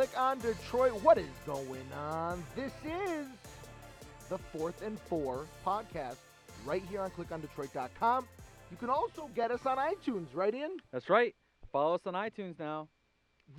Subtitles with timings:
[0.00, 0.92] Click on Detroit.
[1.02, 2.42] What is going on?
[2.56, 3.26] This is
[4.30, 6.16] the Fourth and Four podcast
[6.64, 8.26] right here on clickondetroit.com.
[8.70, 10.78] You can also get us on iTunes, right, Ian?
[10.90, 11.34] That's right.
[11.70, 12.88] Follow us on iTunes now.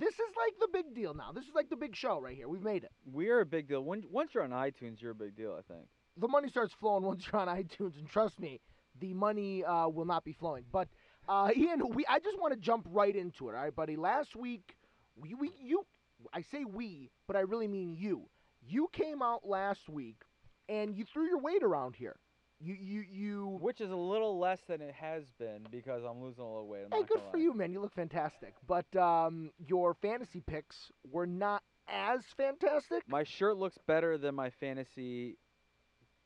[0.00, 1.30] This is like the big deal now.
[1.30, 2.48] This is like the big show right here.
[2.48, 2.90] We've made it.
[3.12, 3.84] We are a big deal.
[3.84, 5.86] When, once you're on iTunes, you're a big deal, I think.
[6.16, 8.58] The money starts flowing once you're on iTunes, and trust me,
[8.98, 10.64] the money uh, will not be flowing.
[10.72, 10.88] But
[11.28, 13.94] uh, Ian, we I just want to jump right into it, all right, buddy.
[13.94, 14.74] Last week,
[15.14, 15.86] we, we you
[16.32, 18.28] I say we, but I really mean you.
[18.66, 20.22] You came out last week
[20.68, 22.16] and you threw your weight around here.
[22.60, 23.58] You you you.
[23.60, 26.84] Which is a little less than it has been because I'm losing a little weight.
[26.92, 27.42] I'm Hey, good for lie.
[27.42, 27.72] you, man.
[27.72, 28.54] You look fantastic.
[28.68, 33.02] But um, your fantasy picks were not as fantastic.
[33.08, 35.36] My shirt looks better than my fantasy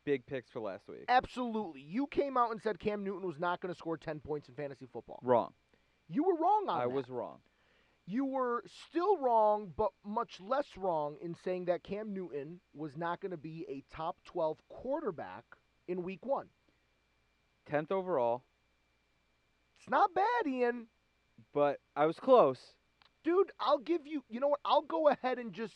[0.04, 1.04] big picks for last week.
[1.08, 1.80] Absolutely.
[1.80, 4.54] You came out and said Cam Newton was not going to score 10 points in
[4.54, 5.18] fantasy football.
[5.22, 5.52] Wrong.
[6.08, 6.92] You were wrong on I that.
[6.92, 7.38] was wrong.
[8.06, 13.20] You were still wrong, but much less wrong in saying that Cam Newton was not
[13.20, 15.44] going to be a top 12 quarterback
[15.88, 16.46] in week one.
[17.70, 18.44] 10th overall,
[19.80, 20.86] It's not bad, Ian.
[21.52, 22.58] but I was close.
[23.24, 24.60] Dude, I'll give you, you know what?
[24.64, 25.74] I'll go ahead and just,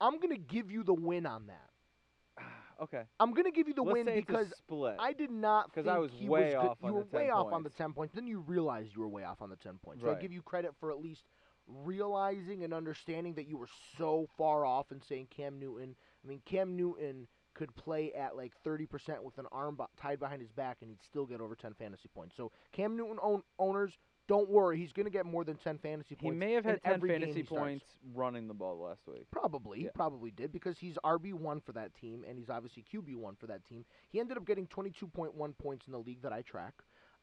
[0.00, 2.44] I'm going to give you the win on that.
[2.82, 3.02] okay.
[3.20, 4.96] I'm going to give you the Let's win because split.
[4.98, 6.70] I did not 'Cause think I was he way was good.
[6.70, 8.14] off You were way 10 off on the 10 points.
[8.16, 10.02] Then you realized you were way off on the 10 points.
[10.02, 10.22] So I Right.
[10.22, 11.22] give you credit for at least
[11.68, 15.94] realizing and understanding that you were so far off and saying Cam Newton.
[16.24, 18.88] I mean, Cam Newton could play at like 30%
[19.22, 22.08] with an arm bu- tied behind his back and he'd still get over 10 fantasy
[22.14, 22.36] points.
[22.36, 23.92] So Cam Newton own- owners,
[24.28, 24.78] don't worry.
[24.78, 26.34] He's going to get more than 10 fantasy points.
[26.34, 29.26] he may have had 10 every fantasy points running the ball last week.
[29.30, 29.90] Probably, Yeah.
[29.94, 33.46] probably did because he's RB one for that team, and he's obviously QB one for
[33.46, 33.84] that team.
[34.10, 36.74] He ended up getting twenty two point one points in the league that I track.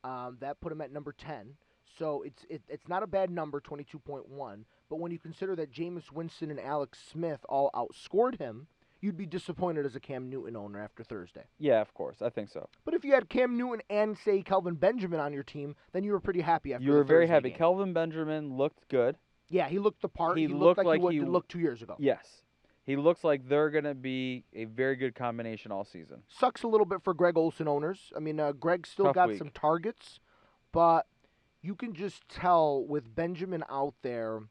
[0.04, 1.58] Um, that put him at number ten.
[1.98, 4.66] So it's it, it's not a bad number, twenty two point one.
[4.90, 8.68] But when you consider that Jameis Winston and Alex Smith all outscored him,
[9.02, 11.44] you'd be disappointed as a Cam Newton owner after Thursday.
[11.58, 12.22] Yeah, of course.
[12.22, 12.70] I think so.
[12.86, 16.12] But if you had Cam Newton and say Kelvin Benjamin on your team, then you
[16.12, 16.86] were pretty happy after.
[16.86, 17.50] You were very happy.
[17.50, 17.58] game.
[17.58, 19.18] Kelvin Benjamin looked good.
[19.50, 20.38] yeah, he looked the part.
[20.38, 21.96] he looked, looked like, like he would he did w- look two years ago.
[22.00, 22.42] Yes.
[22.84, 26.22] He looks like they're going to be a very good combination all season.
[26.28, 28.14] sucks a little bit for Greg Olsen owners.
[28.16, 29.40] I mean, uh, Greg still Tough got week.
[29.40, 30.20] some targets,
[30.72, 31.08] but
[31.66, 34.42] you can just tell with Benjamin out there,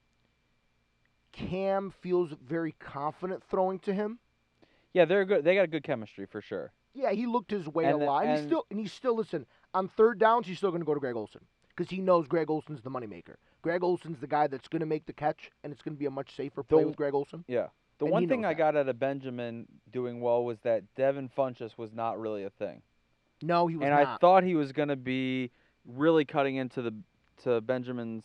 [1.32, 4.19] Cam feels very confident throwing to him.
[4.92, 5.44] Yeah, they're good.
[5.44, 6.72] They got a good chemistry for sure.
[6.92, 8.25] Yeah, he looked his way And- a lot.
[8.26, 10.47] And, he's still and he's still listen on third downs.
[10.47, 13.36] He's still going to go to Greg Olsen because he knows Greg Olsen's the moneymaker.
[13.62, 16.06] Greg Olsen's the guy that's going to make the catch, and it's going to be
[16.06, 17.44] a much safer play The- with Greg Olsen.
[17.48, 17.69] Yeah.
[17.98, 18.58] The And one thing I that.
[18.58, 22.82] got out of Benjamin doing well was that Devin Funchess was not really a thing.
[23.42, 23.92] No, he was not.
[24.00, 24.14] and not.
[24.14, 25.50] I thought he was going to be
[25.87, 26.95] really cutting into the
[27.43, 28.25] to Benjamin's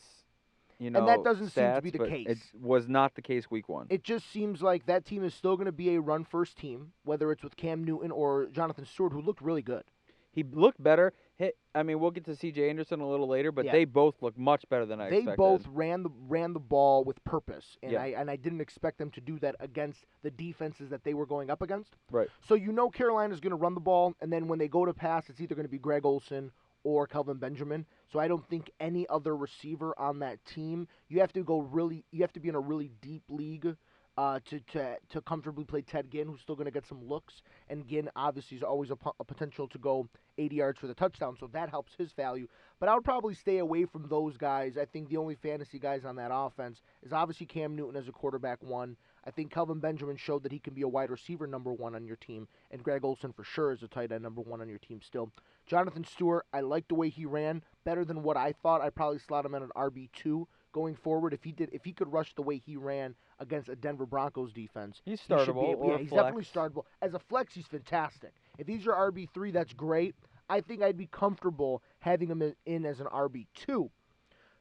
[0.79, 2.27] you know And that doesn't seem to stats, be the case.
[2.29, 3.87] It was not the case week 1.
[3.89, 6.93] It just seems like that team is still going to be a run first team,
[7.03, 9.83] whether it's with Cam Newton or Jonathan Stewart, who looked really good.
[10.31, 11.11] he looked better.
[11.37, 13.71] Hit, I mean, we'll get to CJ Anderson a little later, but Yeah.
[13.71, 15.15] they both look much better than I expected.
[15.27, 15.37] they expected.
[15.37, 18.03] both ran the ran the ball with purpose, and Yeah.
[18.03, 21.25] I and I didn't expect them to do that against the defenses that they were
[21.25, 21.97] going up against.
[22.11, 22.29] Right.
[22.47, 24.93] So you know Carolina's going to run the ball, and then when they go to
[24.93, 26.51] pass, it's either going to be Greg Olsen
[26.83, 27.85] or Kelvin Benjamin.
[28.11, 30.87] So I don't think any other receiver on that team.
[31.07, 32.05] You have to go really.
[32.11, 33.75] You have to be in a really deep league.
[34.17, 37.41] Uh, to, to to comfortably play Ted Ginn, who's still going to get some looks,
[37.69, 41.37] and Ginn obviously is always a, a potential to go 80 yards for the touchdown,
[41.39, 42.45] so that helps his value.
[42.81, 44.77] But I would probably stay away from those guys.
[44.77, 48.11] I think the only fantasy guys on that offense is obviously Cam Newton as a
[48.11, 48.97] quarterback one.
[49.25, 52.05] I think Kelvin Benjamin showed that he can be a wide receiver number one on
[52.05, 54.79] your team, and Greg Olsen for sure is a tight end number one on your
[54.79, 55.31] team still.
[55.69, 58.81] Jonathan Stewart, I like the way he ran better than what I thought.
[58.81, 61.93] I'd probably slot him at an RB two going forward if he did if he
[61.93, 65.01] could rush the way he ran against a Denver Broncos defense.
[65.05, 66.23] He's he startable able- yeah, he's flex.
[66.23, 66.83] definitely startable.
[67.03, 68.33] As a flex, he's fantastic.
[68.57, 70.15] If he's your RB three, that's great.
[70.49, 73.91] I think I'd be comfortable having him in- in as an RB two.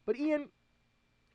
[0.04, 0.50] But Ian,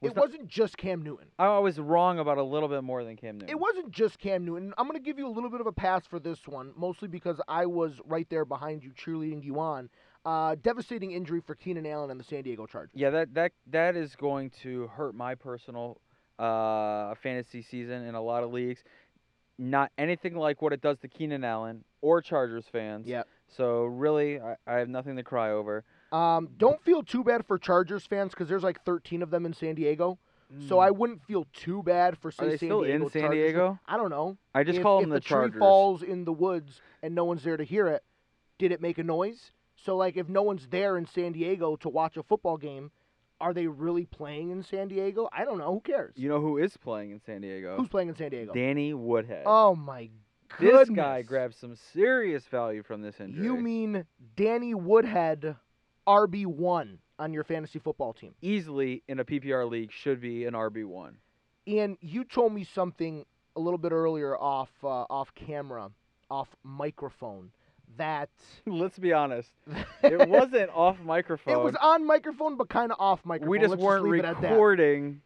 [0.04, 1.28] Was it wasn't just Cam Newton.
[1.40, 3.50] I was wrong about a little bit more than Cam Newton.
[3.50, 4.74] It wasn't just Cam Newton.
[4.78, 7.08] I'm going to give you a little bit of a pass for this one, mostly
[7.08, 9.90] because I was right there behind you, cheerleading you on.
[10.26, 12.92] Uh, devastating injury for Keenan Allen and the San Diego Chargers.
[12.94, 16.00] Yeah, that that that is going to hurt my personal
[16.40, 18.84] uh, fantasy season in a lot of leagues.
[19.58, 23.06] Not anything like what it does to Keenan Allen or Chargers fans.
[23.06, 23.28] Yep.
[23.56, 25.84] So really, I, I have nothing to cry over.
[26.14, 29.54] Um, don't feel too bad for Chargers fans because there's like 13 of them in
[29.54, 30.20] San Diego.
[30.68, 32.46] So I wouldn't feel too bad for say.
[32.46, 33.38] Are they San still Diego in San Chargers.
[33.44, 33.80] Diego?
[33.88, 34.38] I don't know.
[34.54, 35.52] I just if, call if them the, the Chargers.
[35.54, 38.04] tree falls in the woods and no one's there to hear it,
[38.60, 39.50] did it make a noise?
[39.76, 42.92] So like if no one's there in San Diego to watch a football game,
[43.42, 45.28] Are they really playing in San Diego?
[45.34, 45.74] I don't know.
[45.74, 46.14] Who cares?
[46.16, 47.76] You know who is playing in San Diego?
[47.76, 48.54] Who's playing in San Diego?
[48.54, 49.44] Danny Woodhead.
[49.48, 50.12] Oh my
[50.60, 50.88] goodness.
[50.88, 53.44] this guy grabbed some serious value from this injury.
[53.44, 54.06] You mean
[54.36, 55.56] Danny Woodhead,
[56.08, 58.34] RB one on your fantasy football team?
[58.42, 61.18] easily in a PPR league should be an RB one.
[61.68, 65.90] Ian, you told me something a little bit earlier off uh, off camera,
[66.30, 67.52] off microphone.
[67.98, 68.30] That
[68.66, 69.50] Let's be honest.
[70.02, 71.54] It wasn't off microphone.
[71.54, 73.52] It was on microphone, but kind of off microphone.
[73.52, 74.50] we just Let's weren't leave it at that.
[74.52, 75.22] recording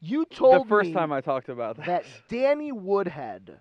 [0.00, 0.62] You told me.
[0.62, 1.86] the first me time I talked about that.
[1.86, 3.58] that Danny Woodhead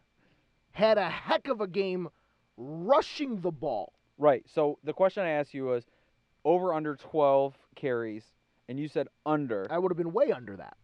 [0.71, 2.07] had a heck of a game
[2.57, 3.93] rushing the ball.
[4.19, 4.43] Right.
[4.53, 5.83] So the question I asked you was
[6.45, 8.23] over under 12 carries,
[8.69, 9.65] and you said under.
[9.69, 10.77] I would have been way under that.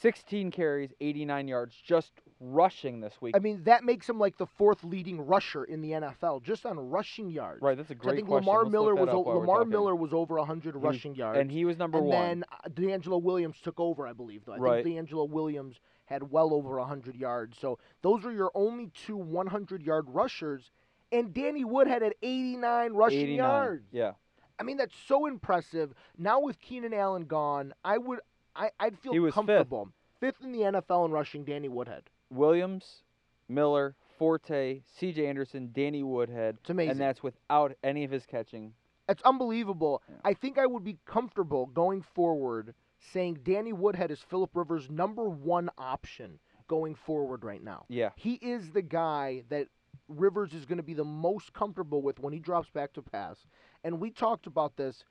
[0.00, 3.36] 16 carries, 89 yards, just rushing this week.
[3.36, 6.78] I mean, that makes him like the fourth leading rusher in the NFL, just on
[6.78, 7.60] rushing yards.
[7.60, 7.76] right.
[7.76, 8.46] That's a great I think question.
[8.46, 9.64] Lamar Let's Miller was o- Lamar.
[9.66, 11.38] Miller was over 100 was- rushing yards.
[11.38, 12.16] and he was number and one.
[12.16, 12.68] And then uh,
[12.98, 14.46] DeAngelo Williams took over, I believe.
[14.46, 14.82] Though I Right.
[14.84, 15.76] think DeAngelo Williams
[16.06, 17.58] had well over 100 yards.
[17.58, 20.70] So those are your only two 100 yard rushers.
[21.12, 23.36] And Danny Woodhead at 89 rushing 89.
[23.36, 23.84] yards.
[23.92, 24.12] Yeah.
[24.60, 25.94] I mean, that's so impressive.
[26.18, 28.20] Now with Keenan Allen gone, I would,
[28.54, 29.34] I, I'd feel He was fifth.
[29.46, 29.88] comfortable.
[30.20, 32.02] Fifth in the NFL in rushing, Danny Woodhead.
[32.30, 33.02] Williams,
[33.48, 35.26] Miller, Forte, C.J.
[35.26, 36.90] Anderson, Danny Woodhead, It's amazing.
[36.92, 38.74] and that's without any of his catching.
[39.08, 40.02] It's unbelievable.
[40.08, 40.16] Yeah.
[40.24, 42.74] I think I would be comfortable going forward
[43.12, 47.86] saying Danny Woodhead is Philip Rivers' number one option going forward right now.
[47.88, 48.10] Yeah.
[48.14, 49.68] He is the guy that
[50.08, 53.38] Rivers is going to be the most comfortable with when he drops back to pass.
[53.84, 55.04] And we talked about this.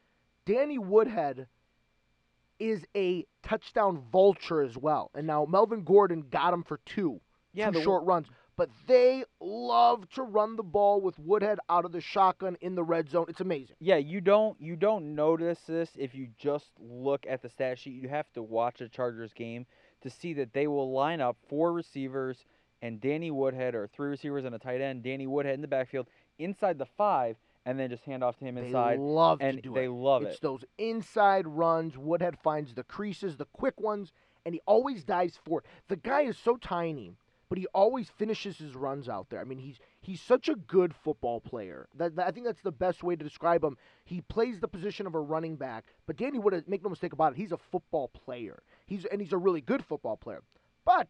[0.46, 1.48] Danny Woodhead
[2.60, 5.12] is a touchdown vulture as well.
[5.16, 7.22] And now Melvin Gordon got him for two,
[7.54, 7.68] Yeah.
[7.72, 8.28] two the- short runs.
[8.58, 12.84] But they love to run the ball with Woodhead out of the shotgun in the
[12.84, 13.28] red zone.
[13.30, 13.78] It's amazing.
[13.80, 17.94] Yeah, you don't you don't notice this if you just look at the stat sheet.
[17.94, 19.66] You have to watch a Chargers game
[20.02, 22.44] to see that they will line up four receivers
[22.82, 26.08] and Danny Woodhead or three receivers and a tight end, Danny Woodhead in the backfield
[26.38, 28.98] inside the five, and then just hand off to him inside.
[28.98, 29.92] They love and to do they it.
[29.92, 30.32] love it's it.
[30.34, 31.98] It's those inside runs.
[31.98, 34.12] Woodhead finds the creases, the quick ones,
[34.46, 35.66] and he always dives for it.
[35.88, 37.14] The guy is so tiny,
[37.50, 39.40] but he always finishes his runs out there.
[39.40, 41.88] I mean, he's he's such a good football player.
[41.96, 43.78] That, that- I think that's the best way to describe him.
[44.06, 47.34] He plays the position of a running back, but Danny Woodhead, make no mistake about
[47.34, 48.64] it, he's a football player.
[48.86, 50.42] He's and he's a really good football player.
[50.86, 51.10] But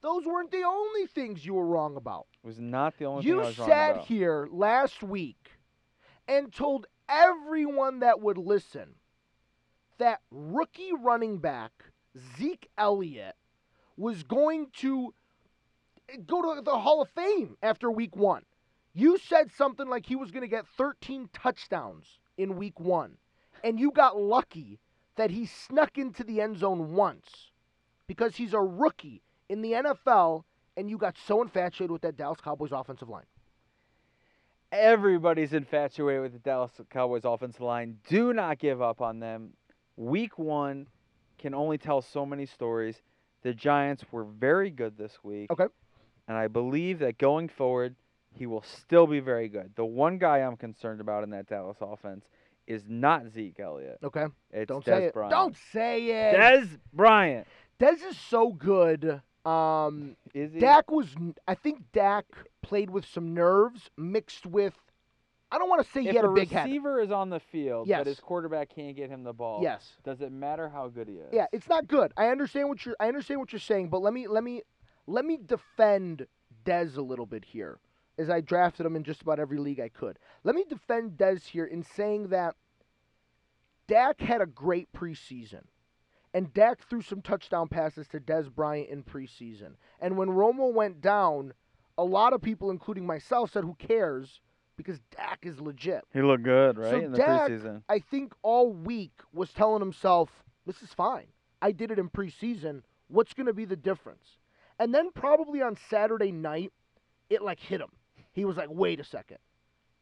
[0.00, 2.26] those weren't the only things you were wrong about.
[2.42, 4.06] It was not the only thing You I was wrong sat about.
[4.06, 5.50] here last week
[6.28, 8.94] and told everyone that would listen
[9.98, 11.72] that rookie running back
[12.36, 13.34] Zeke Elliott
[13.96, 15.12] was going to
[16.26, 18.44] go to the Hall of Fame after week one.
[18.94, 23.16] You said something like he was going to get 13 touchdowns in week one,
[23.62, 24.78] and you got lucky
[25.16, 27.50] that he snuck into the end zone once
[28.06, 30.44] because he's a rookie in the NFL,
[30.76, 33.24] and you got so infatuated with that Dallas Cowboys offensive line.
[34.70, 37.98] Everybody's infatuated with the Dallas Cowboys offensive line.
[38.08, 39.54] Do not give up on them.
[39.96, 40.86] Week one
[41.38, 43.00] can only tell so many stories.
[43.42, 45.50] The Giants were very good this week.
[45.50, 45.66] Okay.
[46.26, 47.94] And I believe that going forward,
[48.34, 49.72] he will still be very good.
[49.74, 52.26] The one guy I'm concerned about in that Dallas offense
[52.66, 53.98] is not Zeke Elliott.
[54.04, 55.14] Okay, It's don't Dez say it.
[55.14, 55.30] Bryant.
[55.30, 56.36] Don't say it.
[56.36, 57.46] Dez Bryant.
[57.80, 59.22] Dez is so good.
[59.46, 60.60] Um, Is he?
[60.60, 61.06] Dak was.
[61.46, 62.26] I think Dak
[62.62, 64.74] played with some nerves mixed with.
[65.50, 66.64] I don't want to say he had a a big head.
[66.66, 68.00] receiver is on the field, Yes.
[68.00, 69.96] but his quarterback can't get him the ball, Yes.
[70.04, 71.32] does it matter how good he is?
[71.32, 72.12] Yeah, it's not good.
[72.18, 72.96] I understand what you're.
[73.00, 74.62] I understand what you're saying, but let me let me
[75.06, 76.26] let me defend
[76.66, 77.78] Dez a little bit here,
[78.18, 80.18] as I drafted him in just about every league I could.
[80.44, 82.54] Let me defend Dez here in saying that
[83.86, 85.64] Dak had a great preseason,
[86.34, 89.76] and Dak threw some touchdown passes to Dez Bryant in preseason.
[89.98, 91.54] And when Romo went down,
[91.98, 94.40] a lot of people, including myself, said, "Who cares?"
[94.76, 96.04] Because Dak is legit.
[96.12, 97.82] He looked good, right, So in the Dak- preseason.
[97.88, 100.30] I think all week was telling himself,
[100.66, 101.26] this is fine.
[101.60, 102.82] I did it in preseason.
[103.08, 104.38] What's going to be the difference?
[104.78, 106.72] And then probably on Saturday night,
[107.28, 107.90] it like hit him.
[108.30, 109.38] He was like, wait a second.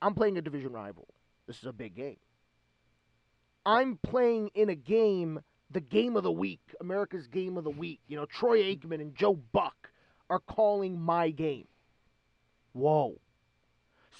[0.03, 1.09] I'm playing a division rival.
[1.47, 2.19] This is a big game.
[3.65, 8.01] I'm playing in a game, the game of the week, America's game of the week.
[8.07, 9.91] You know, Troy Aikman and Joe Buck
[10.29, 11.67] are calling my game.
[12.77, 13.19] Whoa.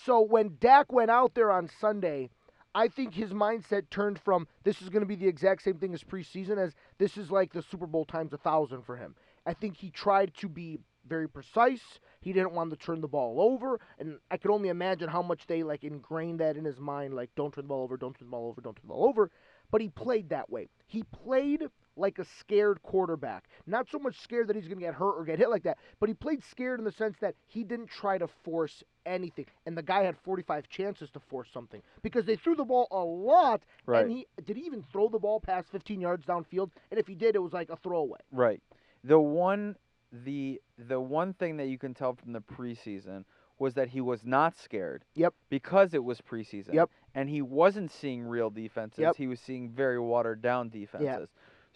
[0.05, 2.31] So when Dak went out there on Sunday,
[2.75, 5.93] I think his mindset turned from this is going to be the exact same thing
[5.93, 9.15] as preseason as this is like the Super Bowl times a thousand for him.
[9.45, 11.83] I think he tried to be very precise.
[12.21, 15.47] He didn't want to turn the ball over, and I could only imagine how much
[15.47, 17.15] they like ingrained that in his mind.
[17.15, 19.07] Like, don't turn the ball over, don't turn the ball over, don't turn the ball
[19.07, 19.31] over.
[19.71, 20.69] but he played that way.
[20.87, 21.63] He played
[21.97, 23.45] like a scared quarterback.
[23.67, 25.79] Not so much scared that he's going to get hurt or get hit like that,
[25.99, 29.47] but he played scared in the sense that he didn't try to force anything.
[29.65, 32.97] And the guy had 45 chances to force something because they threw the ball a
[32.99, 33.63] lot.
[33.87, 34.03] Right.
[34.03, 36.71] And he did he even throw the ball past 15 yards downfield?
[36.91, 38.21] And if he did, it was like a throwaway.
[38.31, 38.61] Right.
[39.05, 39.77] The one
[40.13, 43.25] the the one thing that you can tell from the preseason
[43.59, 45.05] was that he was not scared.
[45.15, 45.35] Yep.
[45.49, 46.75] Because it was preseason.
[46.75, 46.91] Yep.
[47.15, 48.99] And he wasn't seeing real defenses.
[48.99, 49.17] Yep.
[49.17, 51.31] He was seeing very watered down defenses.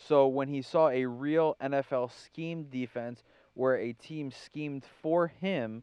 [0.07, 3.23] So when he saw a real NFL scheme defense
[3.54, 5.83] where a team schemed for him,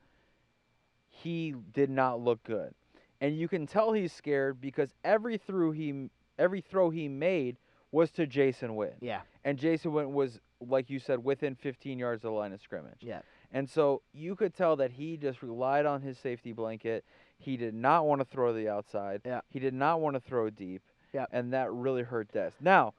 [1.09, 2.73] he did not look good.
[3.21, 7.57] And you can tell he's scared because every throw he every throw he made
[7.91, 8.97] was to Jason Witten.
[9.01, 9.21] Yeah.
[9.43, 12.99] And Jason Witten was like you said within 15 yards of the line of scrimmage.
[13.01, 13.21] Yeah.
[13.51, 17.05] And so you could tell that he just relied on his safety blanket.
[17.37, 19.21] He did not want to throw the outside.
[19.25, 19.41] Yeah.
[19.49, 20.81] He did not want to throw deep.
[21.13, 21.25] Yeah.
[21.31, 22.51] And that really hurt Dez.
[22.59, 22.93] Now,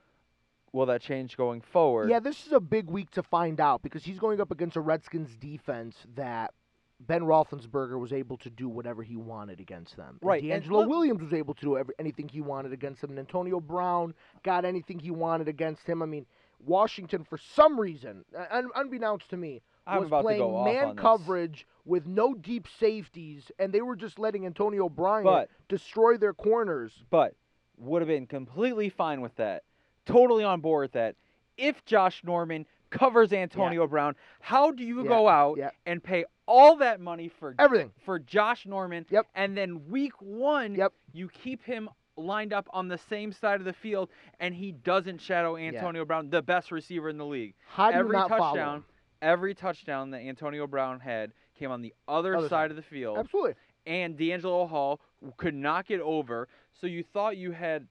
[0.72, 2.10] will that change going forward?
[2.10, 4.80] Yeah, this is a big week to find out because he's going up against a
[4.80, 6.52] Redskins defense that
[7.00, 10.18] Ben Roethlisberger was able to do whatever he wanted against them.
[10.20, 13.10] Right, and DeAngelo look- Williams was able to do every, anything he wanted against them.
[13.10, 16.02] And Antonio Brown got anything he wanted against him.
[16.02, 16.26] I mean,
[16.64, 20.96] Washington, for some reason, uh, un- unbeknownst to me, I'm was about to playing man
[20.96, 26.34] coverage with no deep safeties, and they were just letting Antonio Bryant But- destroy their
[26.34, 27.04] corners.
[27.10, 27.34] But
[27.78, 29.62] would have been completely fine with that.
[30.08, 31.14] Totally on board with that.
[31.56, 35.70] If Josh Norman covers Antonio Brown, how do you Yeah, go out yeah.
[35.86, 37.92] and pay all that money for Everything.
[38.04, 39.26] for Josh Norman Yep.
[39.34, 40.92] and then week 1 Yep.
[41.12, 44.08] you keep him lined up on the same side of the field
[44.40, 47.54] and he doesn't shadow Antonio Brown, the best receiver in the league.
[47.68, 48.84] How do you every not touchdown, him?
[49.20, 52.70] every touchdown that Antonio Brown had came on the other, Other side, side.
[52.70, 53.54] of the field Absolutely.
[53.86, 55.00] and DeAngelo Hall
[55.36, 56.48] could not get over.
[56.72, 57.86] So you thought you had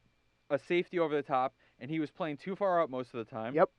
[0.49, 3.29] a safety over the top, and he was playing too far out most of the
[3.31, 3.55] time.
[3.55, 3.69] Yep.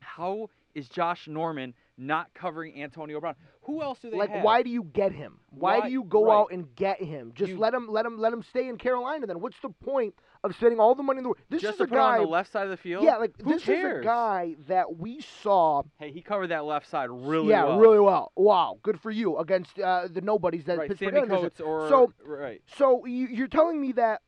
[0.00, 3.34] How is Josh Norman not covering Antonio Brown?
[3.62, 4.44] Who else do they like have?
[4.44, 6.34] why do you get him why, Why- do you go right.
[6.36, 9.26] out and get him just You- let him let him let him stay in carolina
[9.26, 11.80] then what's the point of spending all the money in the world this Just is
[11.80, 13.02] a guy on the left side of the field?
[13.02, 13.96] yeah like Who this cares?
[14.00, 17.50] is a guy that we saw Hey, he covered that left side really well.
[17.50, 17.78] yeah well.
[17.80, 20.88] really well wow good for you against uh, the nobodies that right.
[20.88, 22.62] pittsburgh Sammy Coates or So- right.
[22.76, 24.20] so you, you're telling me that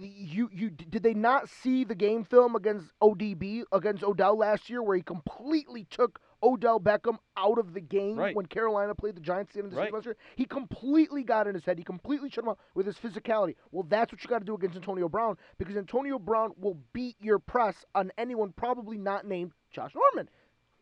[0.00, 4.82] you you did they not see the game film against ODB against Odell last year
[4.82, 8.34] where he completely took Odell Beckham out of the game Right.
[8.36, 9.86] when Carolina played the Giants at the end of Right.
[9.86, 10.16] season last year?
[10.36, 11.78] He completely got in his head.
[11.78, 13.56] He completely shut him out with his physicality.
[13.72, 17.16] Well, that's what you got to do against Antonio Brown because Antonio Brown will beat
[17.20, 20.30] your press on anyone probably not named Josh Norman.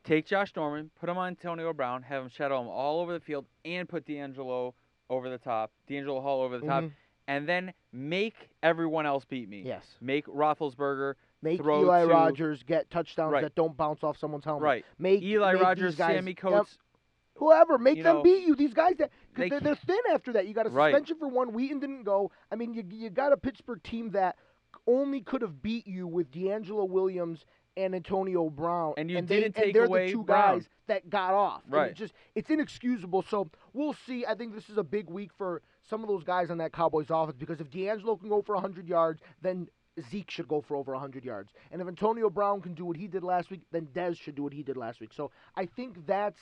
[0.05, 3.21] Take Josh Norman, put him on Antonio Brown, have him shadow him all over the
[3.21, 4.75] field, and put DeAngelo
[5.09, 6.93] over the top, DeAngelo Hall over the top, Mhm.
[7.29, 9.63] And then make everyone else beat me.
[9.65, 9.85] Yes.
[10.01, 13.43] Make Roethlisberger Make throw Eli to- Rogers get touchdowns Right.
[13.43, 14.63] that don't bounce off someone's helmet.
[14.63, 14.85] right.
[14.99, 16.37] Make Eli make Rogers, guys, Sammy Yep.
[16.39, 16.79] Coates.
[17.35, 18.55] whoever, make them know, beat you.
[18.55, 20.47] These guys that they they're, they're thin after that.
[20.47, 20.93] You got a Right.
[20.93, 21.53] suspension for one.
[21.53, 22.31] Wheaton didn't go.
[22.51, 24.37] I mean, you you got a Pittsburgh team that
[24.87, 27.45] only could have beat you with DeAngelo Williams
[27.77, 30.59] and Antonio Brown, And you they, didn't take and they're away the two Brown.
[30.59, 31.63] guys that got off.
[31.65, 31.91] And Right.
[31.91, 33.23] it's just it's inexcusable.
[33.23, 34.25] So we'll see.
[34.25, 37.07] I think this is a big week for some of those guys on that Cowboys
[37.11, 39.69] offense because if DeAngelo can go for 100 yards, then
[40.11, 41.53] Zeke should go for over 100 yards.
[41.71, 44.43] And if Antonio Brown can do what he did last week, then Dez should do
[44.43, 45.13] what he did last week.
[45.15, 46.39] So I think that's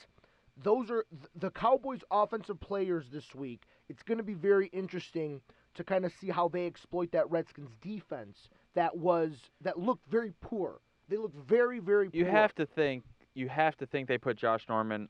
[0.61, 3.63] those are the Cowboys' offensive players this week.
[3.89, 5.41] It's going to be very interesting
[5.75, 10.33] to kind of see how they exploit that Redskins defense that was that looked very
[10.41, 10.79] poor.
[11.09, 12.19] They looked very very poor.
[12.19, 13.03] You have to think.
[13.33, 15.09] You have to think they put Josh Norman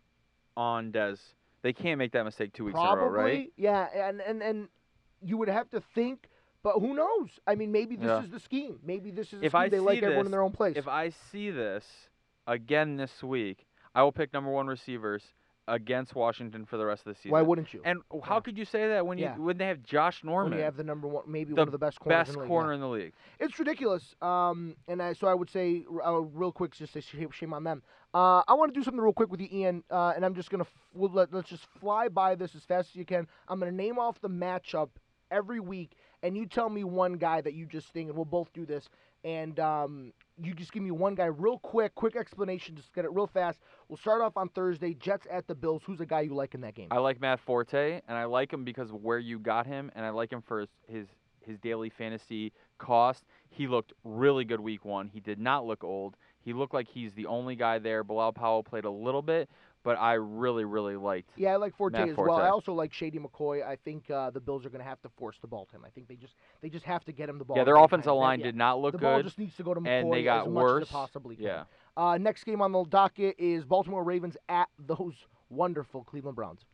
[0.58, 1.20] on Dez.
[1.66, 3.52] They can't make that mistake two weeks Probably, in a row, right?
[3.58, 4.68] Yeah, and and and
[5.20, 6.30] you would have to think,
[6.62, 7.30] but who knows?
[7.48, 8.22] I mean, maybe this Yeah.
[8.24, 8.80] is the scheme.
[8.84, 9.62] Maybe this is the If scheme.
[9.62, 10.78] I they like see everyone in this- their own place.
[10.78, 11.84] If I see this
[12.46, 15.24] again this week, I will pick number one receivers
[15.68, 17.32] against Washington for the rest of the season.
[17.32, 17.82] Why wouldn't you?
[17.84, 18.40] And how Yeah.
[18.42, 19.38] could you say that when you Yeah.
[19.38, 21.72] when they have Josh when Norman, you have the number one, maybe the one of
[21.72, 22.76] the best corners best in the league, corner yeah.
[22.76, 23.14] in the league?
[23.40, 24.16] It's ridiculous.
[24.22, 27.64] Um, and I, so I would say, uh, real quick, just to shame, shame on
[27.64, 27.82] them.
[28.14, 30.50] Uh, I want to do something real quick with you, Ian, uh, and I'm just
[30.50, 33.28] gonna f- we'll let, let's just fly by this as fast as you can.
[33.48, 34.90] I'm gonna name off the matchup
[35.32, 38.54] every week, and you tell me one guy that you just think, and we'll both
[38.54, 38.88] do this.
[39.24, 42.76] And um, you just give me one guy, real quick, quick explanation.
[42.76, 43.60] Just get it real fast.
[43.88, 44.94] We'll start off on Thursday.
[44.94, 45.82] Jets at the Bills.
[45.86, 46.88] Who's the guy you like in that game?
[46.92, 50.06] I like Matt Forte, and I like him because of where you got him, and
[50.06, 51.08] I like him for his his,
[51.42, 53.24] his daily fantasy cost.
[53.50, 55.08] He looked really good week one.
[55.08, 56.16] He did not look old.
[56.42, 58.04] He looked like he's the only guy there.
[58.04, 59.50] Bilal Powell played a little bit,
[59.86, 61.30] but I really, really liked.
[61.38, 62.38] Yeah, I like Forte Matt as well.
[62.38, 63.66] I also like Shady McCoy.
[63.66, 65.84] I think uh, the Bills are going to have to force the ball to him.
[65.86, 67.56] I think they just they just have to get him the ball.
[67.56, 69.76] Yeah, their offensive line yeah, did not look the ball good, just needs to go
[69.76, 71.46] to McCoy and they got as much as possibly can.
[71.46, 71.64] Yeah.
[71.96, 75.14] Uh, next game on the docket is Baltimore Ravens at those
[75.50, 76.66] wonderful Cleveland Browns.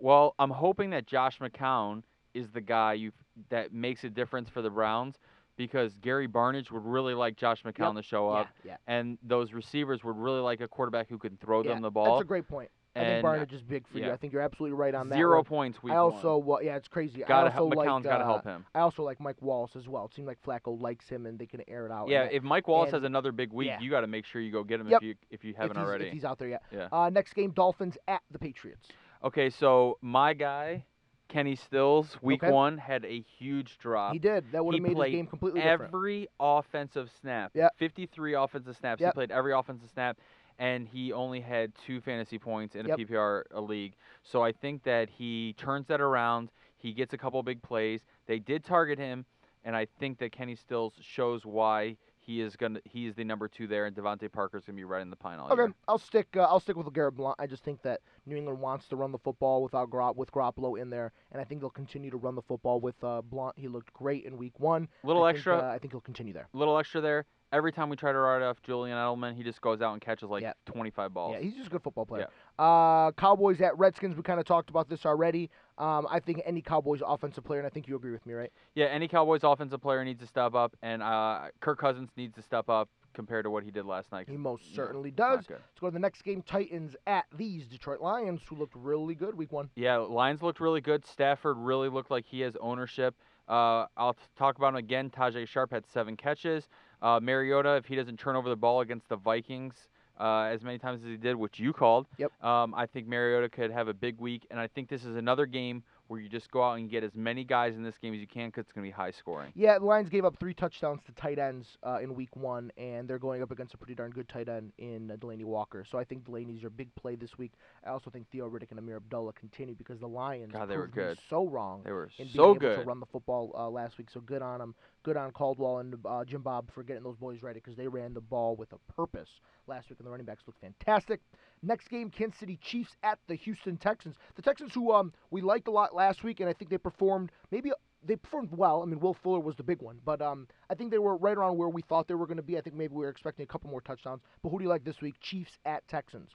[0.00, 2.02] Well, I'm hoping that Josh McCown
[2.34, 3.12] is the guy you
[3.48, 5.16] that makes a difference for the Browns
[5.56, 8.94] because Gary Barnidge would really like Josh McCown to show up, yeah, yeah.
[8.94, 11.70] and those receivers would really like a quarterback who can throw yeah.
[11.70, 12.16] them the ball.
[12.16, 12.70] That's a great point.
[12.96, 14.12] I think Barnidge is big for you.
[14.12, 15.16] I think you're absolutely right on that.
[15.16, 15.44] Zero one.
[15.44, 17.24] points week I also, uh, yeah, it's crazy.
[17.26, 18.64] Gotta I help, McCown's like, got to uh, help him.
[18.72, 20.04] I also like Mike Wallace as well.
[20.04, 22.08] It seemed like Flacco likes him, and they can air it out.
[22.08, 24.52] Yeah, if Mike Wallace and- has another big week, you got to make sure you
[24.52, 25.02] go get him Yep.
[25.02, 26.06] if you if you haven't he's, already.
[26.06, 26.62] If he's out there yet.
[26.70, 26.88] Yeah.
[26.92, 28.88] Uh, next game, Dolphins at the Patriots.
[29.24, 30.84] Okay, so my guy,
[31.28, 32.52] Kenny Stills, week Okay.
[32.52, 34.12] one had a huge drop.
[34.12, 34.44] He did.
[34.52, 35.82] That would have made played game completely different.
[35.94, 37.52] every offensive snap.
[37.54, 37.68] Yeah.
[37.78, 39.00] 53 offensive snaps.
[39.00, 39.12] Yep.
[39.12, 40.18] He played every offensive snap,
[40.58, 42.98] and he only had two fantasy points in a Yep.
[42.98, 43.94] PPR a league.
[44.22, 46.50] So I think that he turns that around.
[46.76, 48.04] He gets a couple big plays.
[48.26, 49.24] They did target him,
[49.64, 53.48] and I think that Kenny Stills shows why he is gonna he is the number
[53.48, 55.74] two there, and DeVante Parker is gonna be right in the pine all Okay, year.
[55.86, 56.28] I'll stick.
[56.36, 57.36] Uh, I'll stick with Garrett Blount.
[57.38, 60.80] I just think that New England wants to run the football without Gro- with Garoppolo
[60.80, 63.58] in there, and I think they'll continue to run the football with uh, Blount.
[63.58, 64.88] He looked great in Week One.
[65.02, 66.48] Little I think, extra, uh, I think he'll continue there.
[66.52, 67.26] little extra there.
[67.54, 70.28] Every time we try to write off Julian Edelman, he just goes out and catches
[70.28, 70.54] like Yeah.
[70.66, 71.34] 25 balls.
[71.34, 72.26] Yeah, he's just a good football player.
[72.58, 74.16] Uh, Cowboys at Redskins.
[74.16, 75.50] We kind of talked about this already.
[75.78, 78.50] Um, I think any Cowboys offensive player, and I think you agree with me, right?
[78.74, 82.42] Yeah, any Cowboys offensive player needs to step up, and uh, Kirk Cousins needs to
[82.42, 84.26] step up compared to what he did last night.
[84.28, 85.46] He most certainly does.
[85.48, 86.42] Let's go to the next game.
[86.42, 89.70] Titans at these Detroit Lions, who looked really good Week One.
[89.76, 91.06] Yeah, Lions looked really good.
[91.06, 93.14] Stafford really looked like he has ownership.
[93.48, 95.10] Uh, I'll talk about him again.
[95.10, 96.66] Tajae Sharpe had seven catches.
[97.04, 99.74] Uh, Mariota, if he doesn't turn over the ball against the Vikings
[100.18, 102.32] uh, as many times as he did, which you called, Yep.
[102.42, 104.46] um, I think Mariota could have a big week.
[104.50, 107.14] And I think this is another game where you just go out and get as
[107.14, 109.52] many guys in this game as you can because it's going to be high scoring.
[109.54, 113.08] Yeah, the Lions gave up three touchdowns to tight ends uh, in Week One, and
[113.08, 115.84] they're going up against a pretty darn good tight end in uh, Delanie Walker.
[115.90, 117.52] So I think Delanie's your big play this week.
[117.86, 120.86] I also think Theo Riddick and Ameer Abdullah continue because the Lions God, they were
[120.86, 121.18] good.
[121.30, 124.08] so wrong They were in being so able to run the football uh, last week.
[124.12, 124.74] So good on them.
[125.02, 128.14] Good on Caldwell and uh, Jim Bob for getting those boys ready because they ran
[128.14, 129.28] the ball with a purpose
[129.66, 131.20] last week, and the running backs looked fantastic.
[131.64, 134.16] Next game, Kansas City Chiefs at the Houston Texans.
[134.36, 137.32] The Texans, who um we liked a lot last week, and I think they performed
[137.50, 137.72] maybe
[138.06, 138.82] they performed well.
[138.82, 141.36] I mean, Will Fuller was the big one, but um I think they were right
[141.36, 142.58] around where we thought they were going to be.
[142.58, 144.20] I think maybe we were expecting a couple more touchdowns.
[144.42, 145.14] But who do you like this week?
[145.20, 146.30] Chiefs at Texans.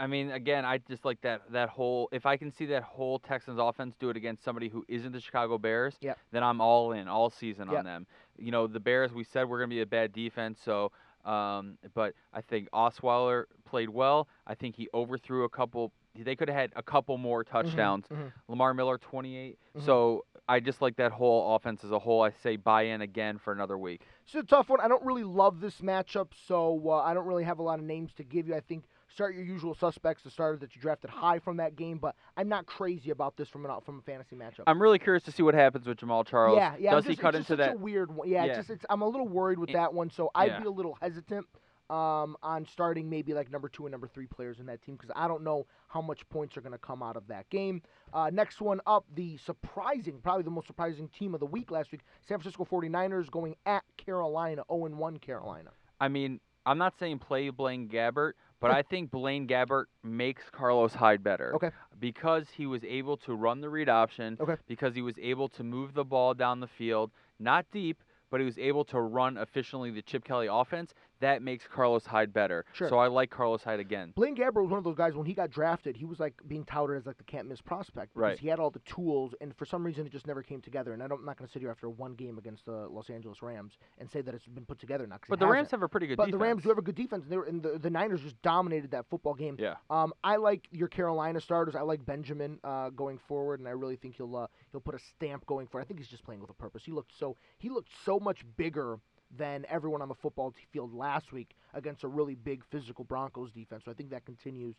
[0.00, 2.08] I mean, again, I just like that that whole.
[2.12, 5.20] If I can see that whole Texans offense do it against somebody who isn't the
[5.20, 6.18] Chicago Bears, Yep.
[6.32, 7.78] then I'm all in all season Yep.
[7.78, 8.06] on them.
[8.36, 9.12] You know, the Bears.
[9.12, 10.92] We said we're going to be a bad defense, so.
[11.24, 14.28] Um, but I think Osweiler played well.
[14.46, 15.92] I think he overthrew a couple.
[16.14, 18.06] They could have had a couple more touchdowns.
[18.08, 18.32] mhm.
[18.48, 19.58] Lamar Miller, 28.
[19.76, 19.84] Mhm.
[19.84, 22.22] So I just like that whole offense as a whole.
[22.22, 24.02] I say buy in again for another week.
[24.24, 24.80] It's a tough one.
[24.80, 27.84] I don't really love this matchup, so uh, I don't really have a lot of
[27.84, 28.54] names to give you.
[28.54, 31.98] I think start your usual suspects, the starters that you drafted high from that game,
[31.98, 34.64] but I'm not crazy about this from an from a fantasy matchup.
[34.66, 36.56] I'm really curious to see what happens with Jamaal Charles.
[36.56, 36.92] yeah, yeah.
[36.92, 37.74] Does it's he cut just into such that?
[37.74, 38.28] A weird one.
[38.28, 38.56] Yeah, It's Yeah.
[38.56, 40.60] just it's, I'm a little worried with that one, so I'd yeah.
[40.60, 41.46] be a little hesitant
[41.90, 45.10] um, on starting maybe like number two and number three players in that team because
[45.14, 47.82] I don't know how much points are going to come out of that game.
[48.14, 51.92] Uh, next one up, the surprising, probably the most surprising team of the week last
[51.92, 55.70] week, San Francisco 49ers going at Carolina, 0-1 Carolina.
[56.00, 60.94] I mean, I'm not saying play Blaine Gabbert, but I think Blaine Gabbert makes Carlos
[60.94, 61.54] Hyde better.
[61.56, 61.70] Okay.
[61.98, 64.36] Because he was able to run the read option.
[64.40, 64.56] Okay.
[64.66, 68.46] Because he was able to move the ball down the field, not deep, but he
[68.46, 70.94] was able to run efficiently the Chip Kelly offense.
[71.22, 72.64] That makes Carlos Hyde better.
[72.72, 72.88] Sure.
[72.88, 74.12] So I like Carlos Hyde again.
[74.14, 76.64] Blaine Gabbert was one of those guys when he got drafted, he was like being
[76.64, 78.38] touted as like the can't miss prospect because Right.
[78.38, 80.92] he had all the tools, and for some reason it just never came together.
[80.92, 83.08] And I don't, I'm not going to sit here after one game against the Los
[83.08, 85.18] Angeles Rams and say that it's been put together now.
[85.28, 86.40] But the Rams have a pretty good but defense.
[86.40, 88.40] the Rams do have a good defense, and, they were, and the, the Niners just
[88.42, 89.56] dominated that football game.
[89.58, 89.76] Yeah.
[89.90, 91.74] Um, I like your Carolina starters.
[91.76, 94.98] I like Benjamin uh, going forward, and I really think he'll uh, he'll put a
[95.16, 95.84] stamp going forward.
[95.84, 96.82] I think he's just playing with a purpose.
[96.84, 98.98] He looked so he looked so much bigger
[99.36, 103.84] than everyone on the football field last week against a really big physical Broncos defense.
[103.84, 104.76] So I think that continues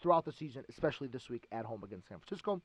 [0.00, 2.60] throughout the season, especially this week at home against San Francisco.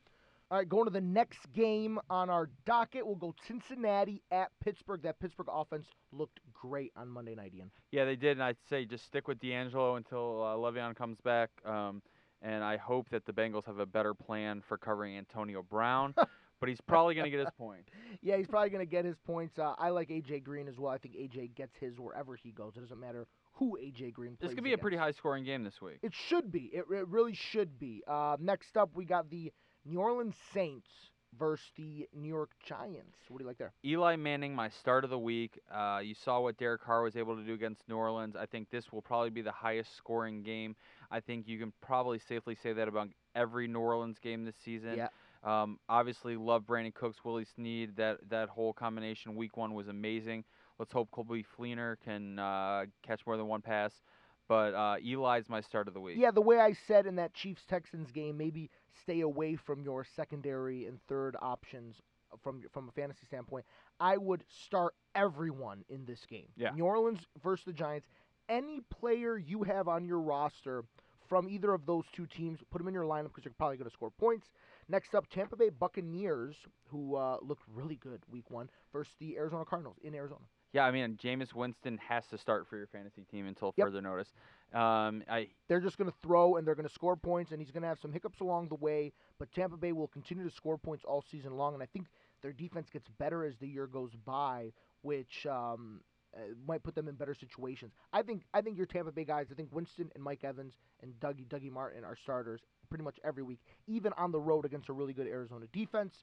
[0.52, 5.02] All right, going to the next game on our docket, we'll go Cincinnati at Pittsburgh.
[5.02, 7.72] That Pittsburgh offense looked great on Monday night, Ian.
[7.92, 11.50] Yeah, they did, and I'd say just stick with DeAngelo until uh, Le'Veon comes back.
[11.66, 12.02] Um,
[12.44, 16.14] and I hope that the Bengals have a better plan for covering Antonio Brown.
[16.64, 17.82] but he's probably going to get his point.
[18.22, 19.60] Yeah, he's probably going to get his points.
[19.60, 20.94] Uh, I like AJ Green as well.
[20.94, 22.78] I think AJ gets his wherever he goes.
[22.78, 24.52] It doesn't matter who AJ Green plays.
[24.52, 25.98] This could be a pretty high scoring game this week.
[26.02, 26.72] It should be.
[26.72, 28.02] It, it really should be.
[28.08, 29.52] Uh, next up, we got the
[29.84, 30.88] New Orleans Saints
[31.38, 33.18] versus the New York Giants.
[33.28, 33.74] What do you like there?
[33.84, 35.60] Eli Manning, my start of the week.
[35.70, 38.38] Uh, you saw what Derek Carr was able to do against New Orleans.
[38.40, 40.78] I think this will probably be the highest scoring game.
[41.12, 44.96] I think you can probably safely say that about every New Orleans game this season.
[44.96, 45.10] Yeah.
[45.44, 47.96] Um, obviously, love Brandin Cooks, Willie Snead.
[47.98, 50.46] That that whole combination week one was amazing.
[50.80, 53.92] Let's hope Colby Fleener can uh, catch more than one pass.
[54.48, 56.18] But uh, Eli's my start of the week.
[56.20, 58.70] Yeah, the way I said in that Chiefs Texans game, maybe
[59.02, 62.02] stay away from your secondary and third options
[62.42, 63.66] from from a fantasy standpoint.
[64.00, 66.48] I would start everyone in this game.
[66.56, 66.72] Yeah.
[66.72, 68.08] New Orleans versus the Giants.
[68.50, 70.84] Any player you have on your roster
[71.30, 73.90] from either of those two teams, put them in your lineup because you're probably going
[73.90, 74.48] to score points.
[74.90, 76.56] Next up, Tampa Bay Buccaneers,
[76.88, 80.42] who uh, looked really good week one, versus the Arizona Cardinals in Arizona.
[80.74, 83.88] Yeah, I mean, Jameis Winston has to start for your fantasy team until Yep.
[83.88, 84.34] further notice.
[84.74, 87.70] Um, I They're just going to throw and they're going to score points, and he's
[87.70, 89.14] going to have some hiccups along the way.
[89.38, 92.08] But Tampa Bay will continue to score points all season long, and I think
[92.42, 96.02] their defense gets better as the year goes by, which um,
[96.36, 97.94] uh, might put them in better situations.
[98.12, 99.48] I think I think your Tampa Bay guys.
[99.52, 102.62] I think Winston and Mike Evans and Dougie Dougie Martin are starters
[102.94, 106.14] pretty much every week, even on the road against a really good Arizona defense.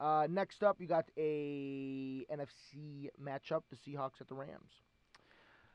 [0.00, 4.70] Uh, next up, you got a NFC matchup: the Seahawks at the Rams.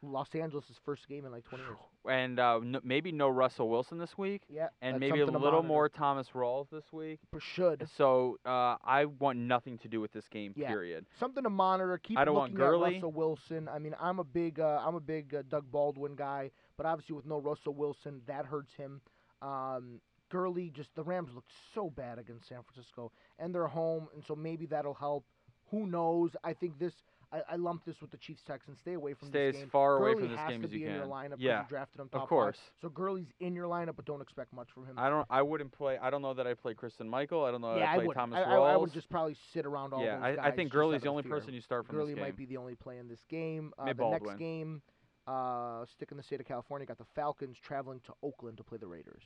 [0.02, 1.78] Los Angeles' first game in like 20 years.
[2.10, 5.88] and uh, n- maybe no Russell Wilson this week, Yeah, and maybe a little more
[5.88, 7.20] Thomas Rawls this week.
[7.38, 10.54] Should So uh, I want nothing to do with this game.
[10.56, 10.70] Yeah.
[10.70, 11.06] Period.
[11.20, 12.00] something to monitor.
[12.02, 13.70] Keep I don't want looking at Russell Wilson.
[13.70, 17.16] I mean, I'm a big uh, I'm a big uh, Doug Baldwin guy, but obviously
[17.16, 19.02] with no Russell Wilson, that hurts him.
[19.42, 24.24] Um, Gurley, just the Rams looked so bad against San Francisco, and they're home, and
[24.26, 25.26] so maybe that'll help.
[25.72, 26.32] Who knows?
[26.44, 26.94] I think this.
[27.32, 28.80] I, I lump this with the Chiefs Texans.
[28.82, 29.62] Stay away from Stay this game.
[29.62, 31.12] Stay as far away from this has game to as be you in your can.
[31.12, 32.30] lineup Yeah, you drafted him of top five.
[32.30, 32.58] course.
[32.82, 34.96] So Gurley's in your lineup, but don't expect much from him.
[34.98, 35.28] I don't.
[35.30, 36.00] I wouldn't play.
[36.02, 37.46] I don't know that I play Christine Michael.
[37.46, 38.16] I don't know that yeah, I play would.
[38.16, 38.68] Thomas I, Rawls.
[38.68, 40.46] I, I would just probably sit around all yeah, those I, guys.
[40.46, 41.34] I think just Gurley's the only fear.
[41.34, 42.24] person you start from Gurley this game.
[42.24, 43.74] might be the only play in this game.
[43.78, 44.82] Uh, the next game,
[45.28, 48.80] uh, stick in the state of California, got the Falcons traveling to Oakland to play
[48.80, 49.22] the Raiders.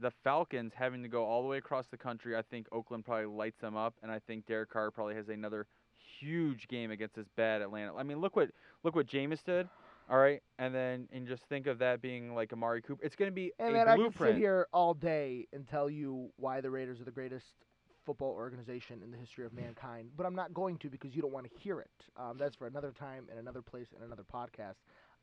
[0.00, 3.26] The Falcons having to go all the way across the country, I think Oakland probably
[3.26, 5.66] lights them up, and I think Derek Carr probably has another
[6.20, 7.94] huge game against this bad Atlanta.
[7.94, 8.50] I mean, look what
[8.82, 9.68] look what Jameis did.
[10.10, 13.04] All right, and then and just think of that being like Amari Cooper.
[13.04, 14.16] It's going to be And a then I blueprint.
[14.16, 17.46] can sit here all day and tell you why the Raiders are the greatest
[18.04, 21.32] football organization in the history of mankind, but I'm not going to because you don't
[21.32, 21.90] want to hear it.
[22.18, 24.74] Um, that's for another time and another place and another podcast.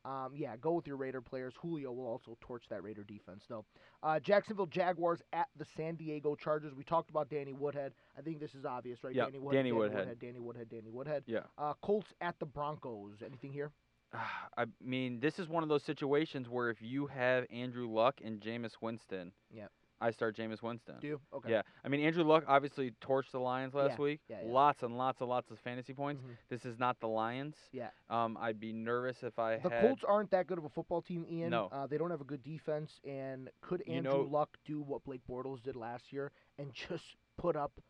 [0.04, 1.54] Um, yeah, go with your Raider players.
[1.60, 3.64] Julio will also torch that Raider defense, though.
[4.02, 6.74] Uh, Jacksonville Jaguars at the San Diego Chargers.
[6.74, 7.92] We talked about Danny Woodhead.
[8.18, 9.14] I think this is obvious, right?
[9.14, 9.58] Yep, Danny Woodhead.
[9.58, 10.18] Danny Woodhead.
[10.20, 10.68] Danny Woodhead.
[10.70, 11.22] Danny Woodhead.
[11.26, 11.40] Yeah.
[11.56, 13.18] Uh, Colts at the Broncos.
[13.24, 13.70] Anything here?
[14.56, 18.40] I mean, this is one of those situations where if you have Andrew Luck and
[18.40, 19.70] Jameis Winston, Yep.
[20.02, 20.96] I start Jameis Winston.
[21.00, 21.20] Do you?
[21.32, 21.50] Okay.
[21.50, 24.20] Yeah, I mean Andrew Luck obviously torched the Lions last Yeah, week.
[24.28, 24.52] yeah, yeah.
[24.52, 26.22] Lots and lots and lots of fantasy points.
[26.22, 26.36] Mhm.
[26.48, 27.56] This is not the Lions.
[27.72, 27.90] Yeah.
[28.10, 29.80] Um, I'd be nervous if I The had.
[29.82, 31.50] Colts aren't that good of a football team, Ian.
[31.50, 31.68] No.
[31.70, 33.00] Uh, they don't have a good defense.
[33.04, 37.16] And could You Andrew know- Luck do what Blake Bortles did last year and just
[37.36, 37.80] put up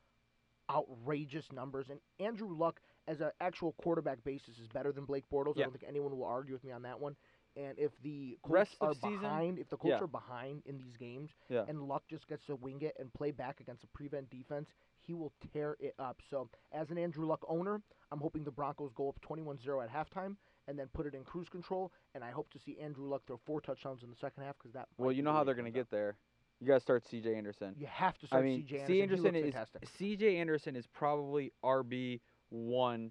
[0.71, 1.89] outrageous numbers?
[1.91, 5.57] And Andrew Luck, as an actual quarterback basis, is better than Blake Bortles.
[5.59, 7.17] I don't think anyone will argue with me on that one.
[7.57, 9.21] And if the Colts Rest are of season?
[9.21, 10.05] behind, if the Colts Yeah.
[10.05, 11.65] are behind in these games, Yeah.
[11.69, 14.71] and Luck just gets to wing it and play back against a prevent defense,
[15.03, 16.23] he will tear it up.
[16.31, 20.37] So, as an Andrew Luck owner, I'm hoping the Broncos go up 21-0 at halftime
[20.69, 21.93] and then put it in cruise control.
[22.15, 24.73] And I hope to see Andrew Luck throw four touchdowns in the second half because
[24.73, 24.89] that.
[24.97, 26.17] well, might you be know how they're going to comes get there.
[26.61, 27.35] You got to start C.J.
[27.35, 27.71] Anderson.
[27.71, 27.77] out.
[27.77, 28.75] You have to I start mean, C.J.
[28.77, 28.95] Anderson.
[28.95, 29.89] He Anderson looks is fantastic.
[29.89, 30.37] C.J.
[30.39, 33.11] Anderson is probably RB one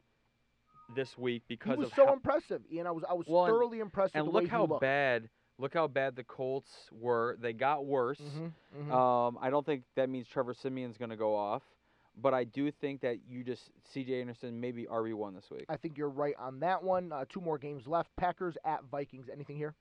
[0.95, 2.87] this week because He was of so how, impressive, Ian.
[2.87, 5.87] I was I was Well, and- thoroughly impressed and the look how bad look how
[5.87, 7.37] bad the Colts were.
[7.39, 8.19] They got worse.
[8.19, 8.91] Mhm, mhm.
[8.91, 11.61] Um, I don't think that means Trevor Siemian's going to go off,
[12.19, 14.21] but I do think that you just C.J.
[14.21, 15.65] Anderson maybe RB one this week.
[15.69, 17.11] I think you're right on that one.
[17.11, 18.09] Uh, two more games left.
[18.15, 19.29] Packers at Vikings.
[19.31, 19.75] Anything here?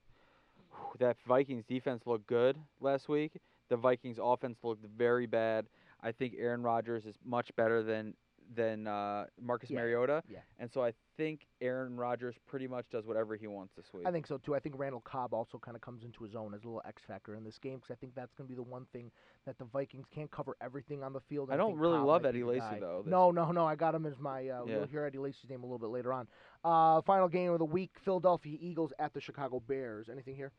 [0.98, 3.32] that Vikings defense looked good last week.
[3.68, 5.66] The Vikings offense looked very bad.
[6.02, 8.14] I think Aaron Rodgers is much better than
[8.54, 10.40] than uh, Marcus Yeah, Mariota, yeah.
[10.58, 14.04] and so I think Aaron Rodgers pretty much does whatever he wants this week.
[14.06, 14.54] I think so too.
[14.56, 17.02] I think Randall Cobb also kind of comes into his own as a little X
[17.06, 19.12] factor in this game because I think that's going to be the one thing
[19.46, 21.50] that the Vikings can't cover everything on the field.
[21.50, 23.66] I and don't really Cobb love Eddie Lacy, though, No, no, no.
[23.66, 24.48] I got him as my.
[24.48, 24.74] Uh, Yeah.
[24.78, 26.26] You'll hear Eddie Lacy's name a little bit later on.
[26.64, 30.08] Uh, final game of the week: Philadelphia Eagles at the Chicago Bears.
[30.10, 30.50] Anything here?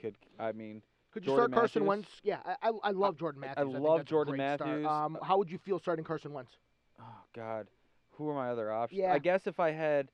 [0.00, 1.88] Could I mean Could you Jordan start Carson Matthews?
[1.88, 2.08] Wentz?
[2.22, 3.72] Yeah, I, I, I love Jordan I Matthews.
[3.72, 4.36] think love Jordan.
[4.36, 4.86] Matthews.
[4.86, 6.52] Um, how would you feel starting Carson Wentz?
[7.00, 7.66] Oh God,
[8.12, 9.00] who are my other options?
[9.00, 9.12] Yeah.
[9.12, 10.08] I guess if I had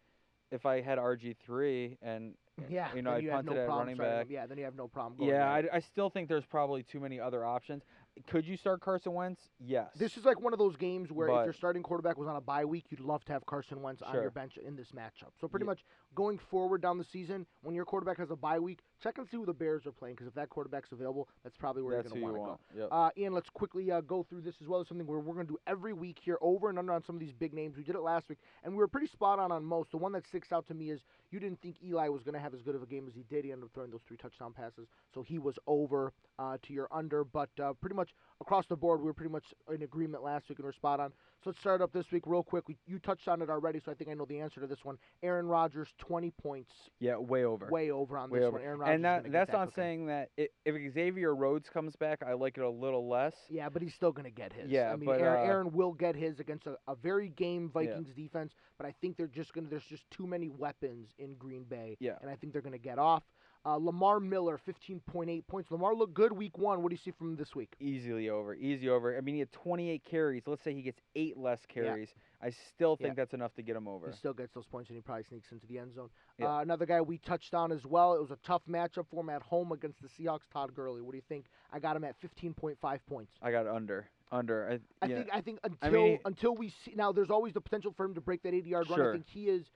[0.50, 2.34] if I had RG three and
[2.68, 4.26] Yeah, you know, I punted no at running back.
[4.28, 5.18] Yeah, then you have no problem.
[5.18, 5.50] Going yeah.
[5.50, 7.82] I, I still think there's probably too many other options.
[8.26, 9.40] Could you start Carson Wentz?
[9.58, 9.88] Yes.
[9.96, 12.36] This is like one of those games where if But- your starting quarterback was on
[12.36, 15.30] a bye week, you'd love to have Carson Wentz on your bench in this matchup.
[15.40, 18.58] So pretty Ye- much going forward down the season, when your quarterback has a bye
[18.58, 21.56] week, check and see who the Bears are playing because if that quarterback's available, that's
[21.56, 22.80] probably where That's you're going to want to want.
[22.82, 22.90] Yep.
[22.90, 22.96] go.
[22.96, 25.46] Uh, Ian, let's quickly uh, go through this as well as something where we're going
[25.46, 27.76] to do every week here, over and under on some of these big names.
[27.78, 29.90] We did it last week, and we were pretty spot on on most.
[29.90, 32.40] The one that sticks out to me is you didn't think Eli was going to
[32.40, 33.44] have as good of a game as he did.
[33.46, 36.88] He ended up throwing those three touchdown passes, so he was over uh, to your
[36.92, 37.24] under.
[37.24, 38.01] But uh, pretty much
[38.40, 41.10] across the board, we were pretty much in agreement last week and we're spot on.
[41.42, 42.68] So let's start up this week real quick.
[42.68, 44.84] We, you touched on it already, so I think I know the answer to this
[44.84, 44.96] one.
[45.22, 47.68] Aaron Rodgers, 20 points, yeah, way over.
[47.70, 48.58] way over on Way this over.
[48.58, 48.66] one.
[48.66, 49.74] Aaron Rodgers and that that's not cookie.
[49.74, 53.34] saying that if Xavier Rhodes comes back, I like it a little less.
[53.48, 54.70] Yeah, but he's still going to get his.
[54.70, 57.70] Yeah, I mean, but, Aaron, uh, Aaron will get his against a, a very game
[57.72, 61.34] Vikings defense, but I think they're just going to, there's just too many weapons in
[61.34, 61.96] Green Bay.
[61.98, 62.12] Yeah.
[62.20, 63.22] And I think they're going to get off.
[63.64, 65.70] Uh, Lamar Miller, 15.8 points.
[65.70, 66.82] Lamar looked good week one.
[66.82, 67.74] What do you see from this week?
[67.78, 69.16] Easily over, easy over.
[69.16, 70.42] I mean, he had 28 carries.
[70.46, 71.74] Let's say he gets eight less Yeah.
[71.82, 72.12] carries.
[72.42, 73.14] I still think Yeah.
[73.14, 74.08] that's enough to get him over.
[74.10, 76.10] He still gets those points and he probably sneaks into the end zone.
[76.38, 76.56] Yeah.
[76.56, 78.14] Uh, another guy we touched on as well.
[78.14, 80.48] It was a tough matchup for him at home against the Seahawks.
[80.52, 81.00] Todd Gurley.
[81.00, 81.46] What do you think?
[81.72, 83.32] I got him at 15.5 points.
[83.40, 84.68] I got under, under.
[84.68, 87.60] I, I think I think until I mean- until we see now, there's always the
[87.60, 89.00] potential for him to break that 80 yard run.
[89.00, 89.70] I think he is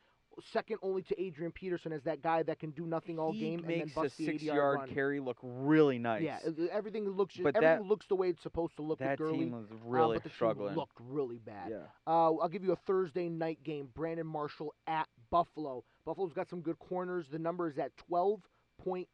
[0.52, 3.58] second only to Adrian Peterson as that guy that can do nothing all he game
[3.60, 4.88] and makes then bust a the yard six-yard run.
[4.90, 6.22] carry look really nice.
[6.22, 6.38] Yeah,
[6.70, 9.38] everything looks But everything that- looks the way it's supposed to look that with Gurley.
[9.38, 10.68] team was uh, really but the struggling.
[10.70, 11.70] team looked really bad.
[11.70, 11.76] yeah.
[12.06, 13.88] Uh, I'll give you a Thursday night game.
[13.94, 15.84] Brandon Marshall at Buffalo.
[16.04, 17.26] Buffalo's got some good corners.
[17.30, 19.06] The number is at 12.5.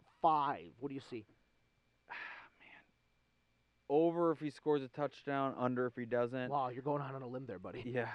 [0.78, 1.24] What do you see?
[2.08, 2.82] Man.
[3.88, 6.50] Over if he scores a touchdown, under if he doesn't.
[6.50, 7.82] Wow, you're going out on a limb there, buddy.
[7.86, 8.08] Yeah.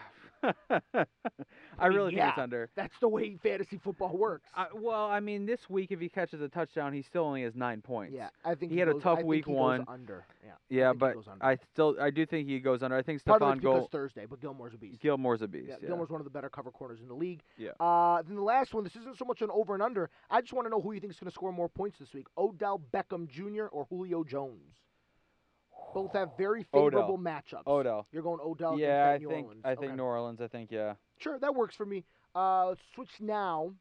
[1.80, 2.70] I really think it's under.
[2.76, 4.50] That's the way fantasy football works.
[4.56, 7.56] I, well, I mean, this week if he catches a touchdown, he still only has
[7.56, 8.16] nine points.
[8.16, 9.86] yeah, I think He had a tough I week he goes one.
[9.88, 10.26] under.
[10.46, 11.16] Yeah, Yeah, he but.
[11.42, 12.96] I still I do think he goes under.
[12.96, 15.02] I think part Stephon Thursday, but Gilmore's a beast.
[15.02, 15.68] Gilmore's a beast.
[15.70, 17.42] Yeah, Yeah, Gilmore's one of the better cover corners in the league.
[17.58, 17.72] Yeah.
[17.80, 20.10] Uh, then the last one, this isn't so much an over and under.
[20.30, 22.14] I just want to know who you think is going to score more points this
[22.14, 23.66] week: Odell Beckham Jr.
[23.66, 24.76] or Julio Jones.
[25.98, 26.90] Both have very Odell.
[27.02, 27.66] favorable matchups.
[27.66, 28.06] Odell.
[28.12, 28.78] You're going Odell.
[28.78, 29.62] Yeah, I New think Orleans.
[29.66, 30.42] I think New Orleans.
[30.42, 30.94] I think yeah.
[31.18, 32.04] Sure, that works for me.
[32.36, 33.72] Uh, let's switch now.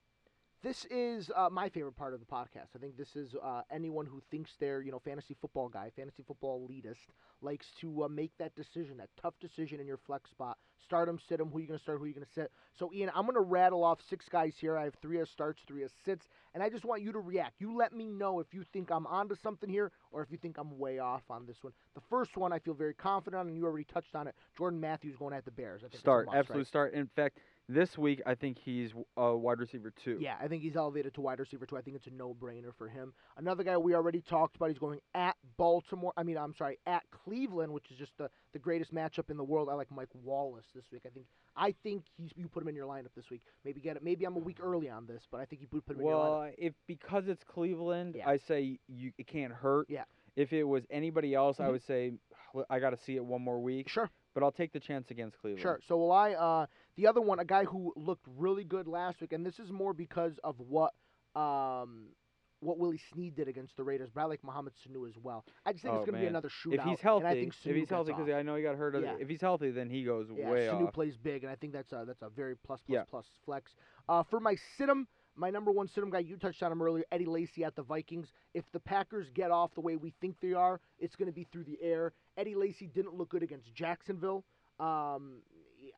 [0.63, 2.75] This is uh, my favorite part of the podcast.
[2.75, 6.25] I think this is uh, anyone who thinks they're, you know, fantasy football guy, fantasy
[6.27, 7.05] football elitist,
[7.41, 10.57] likes to uh, make that decision, that tough decision in your flex spot.
[10.83, 11.51] Start them, sit them.
[11.51, 11.99] Who are you going to start?
[11.99, 12.51] Who are you going to sit?
[12.79, 14.77] So, Ian, I'm going to rattle off six guys here.
[14.77, 17.61] I have three as starts, three as sits, and I just want you to react.
[17.61, 20.59] You let me know if you think I'm onto something here or if you think
[20.59, 21.73] I'm way off on this one.
[21.95, 24.35] The first one I feel very confident on, and you already touched on it.
[24.57, 25.83] Jordan Matthews going at the Bears.
[25.85, 26.67] I think Start must, absolute right?
[26.67, 26.95] start.
[26.95, 30.19] In fact, this week I think he's a wide receiver two.
[30.21, 31.77] Yeah, I think he's elevated to wide receiver too.
[31.77, 33.13] I think it's a no-brainer for him.
[33.37, 34.69] Another guy we already talked about.
[34.69, 36.13] He's going at Baltimore.
[36.17, 39.45] I mean, I'm sorry, at Cleveland, which is just the, the greatest matchup in the
[39.45, 39.69] world.
[39.69, 41.03] I like Mike Wallace this week.
[41.07, 41.27] I think
[41.57, 43.43] I think he's you put him in your lineup this week.
[43.65, 44.05] Maybe get it.
[44.05, 46.15] Maybe I'm a week early on this, but I think you put him in your
[46.15, 46.41] lineup.
[46.41, 48.29] Well, if because it's Cleveland, Yeah.
[48.29, 49.87] I say you it can't hurt.
[49.91, 50.05] Yeah.
[50.37, 51.73] If it was anybody else, I Mhm.
[51.73, 52.13] would say
[52.71, 53.89] I got to see it one more week.
[53.89, 55.63] Sure, But I'll take the chance against Cleveland.
[55.63, 55.81] sure.
[55.89, 56.33] So will I?
[56.35, 59.71] Uh, the other one, a guy who looked really good last week, and this is
[59.71, 60.93] more because of what
[61.35, 62.07] um.
[62.61, 65.45] What Willie Snead did against the Raiders, but I like Mohamed Sanu as well.
[65.67, 66.73] I just think Oh, it's going to be another shootout.
[66.79, 68.99] If he's healthy, and I think if he's healthy, because I know he got hurt.
[69.01, 69.13] Yeah.
[69.21, 70.95] If he's healthy, then he goes Yeah, way Sanu off.
[70.95, 73.03] plays big, and I think that's a that's a very plus plus Yeah.
[73.11, 73.75] plus flex.
[74.09, 75.07] Uh, for my situm,
[75.37, 78.33] my number one situm guy, you touched on him earlier, Eddie Lacy at the Vikings.
[78.55, 81.45] If the Packers get off the way we think they are, it's going to be
[81.53, 82.15] through the air.
[82.39, 84.45] Eddie Lacy didn't look good against Jacksonville.
[84.81, 85.43] Um,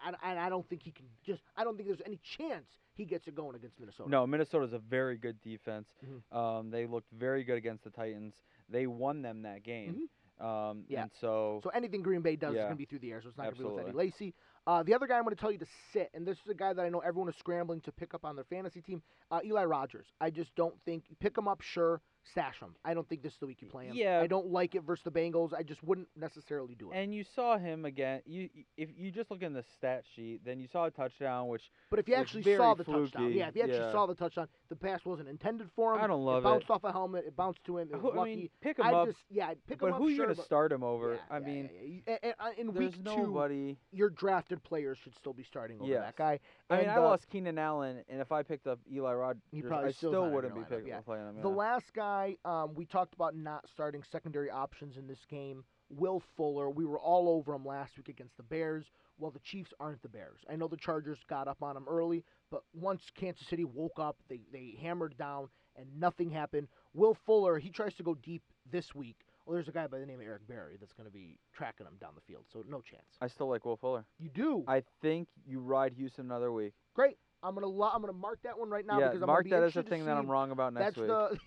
[0.01, 1.43] I, I don't think he can just.
[1.57, 4.09] I don't think there's any chance he gets it going against Minnesota.
[4.11, 5.89] No, Minnesota's a very good defense.
[6.05, 6.37] Mhm.
[6.37, 8.35] Um, they looked very good against the Titans.
[8.69, 10.09] They won them that game.
[10.41, 10.81] Um, Mm-hmm.
[10.89, 11.03] Yeah.
[11.03, 13.29] And so, So anything Green Bay does is going to be through the air, so
[13.29, 14.35] it's not going to be with Eddie Lacy.
[14.69, 16.55] Uh, the other guy I'm going to tell you to sit, and this is a
[16.55, 19.01] guy that I know everyone is scrambling to pick up on their fantasy team,
[19.31, 20.05] uh, Eli Rogers.
[20.21, 22.75] I just don't think pick him up, sure, stash him.
[22.85, 23.95] I don't think this is the week you play him.
[23.95, 24.21] Yeah.
[24.21, 25.55] I don't like it versus the Bengals.
[25.55, 26.97] I just wouldn't necessarily do it.
[26.97, 28.21] and you saw him again.
[28.27, 31.63] You if you just look in the stat sheet, then you saw a touchdown, which
[31.89, 33.93] but if you actually saw the touchdown, yeah, if you actually yeah.
[33.93, 36.03] saw the touchdown, the pass wasn't intended for him.
[36.03, 36.45] I don't love it.
[36.45, 36.71] Bounced it.
[36.71, 37.25] off a helmet.
[37.27, 37.89] It bounced to him.
[37.91, 38.37] It was I lucky.
[38.37, 39.07] mean, pick him I up.
[39.07, 39.99] just yeah, pick but him up.
[40.01, 41.15] But who you gonna start him over?
[41.15, 42.17] Yeah, I yeah, mean, yeah, yeah.
[42.23, 43.79] And- and, in week two, nobody.
[43.93, 44.11] your
[44.59, 46.03] drafted players should still be starting over Yes.
[46.03, 46.41] that guy.
[46.71, 49.93] I mean, I uh, lost Keenan Allen, and if I picked up Eli probably I
[49.93, 51.01] still wouldn't be picking yeah.
[51.01, 51.41] playing him.
[51.43, 55.65] The last guy, um, we talked about not starting secondary options in this game.
[55.91, 56.69] Will Fuller.
[56.69, 58.91] We were all over him last week against the Bears.
[59.19, 60.41] Well, the Chiefs aren't the Bears.
[60.49, 64.17] I know the Chargers got up on him early, but once Kansas City woke up,
[64.29, 66.69] they, they hammered down and nothing happened.
[66.93, 69.17] Will Fuller, he tries to go deep this week.
[69.49, 71.87] Well, there's a guy by the name of Eric Berry that's going to be tracking
[71.87, 73.07] him down the field, so no chance.
[73.23, 74.05] I still like Will Fuller.
[74.19, 74.63] You do.
[74.69, 76.75] I think you ride Houston another week.
[76.95, 77.17] Great.
[77.43, 79.57] I'm gonna lo- I'm gonna mark that one right now yeah, because I'm mark gonna
[79.57, 81.07] be that as the thing that I'm wrong about next That's week.
[81.07, 81.39] the.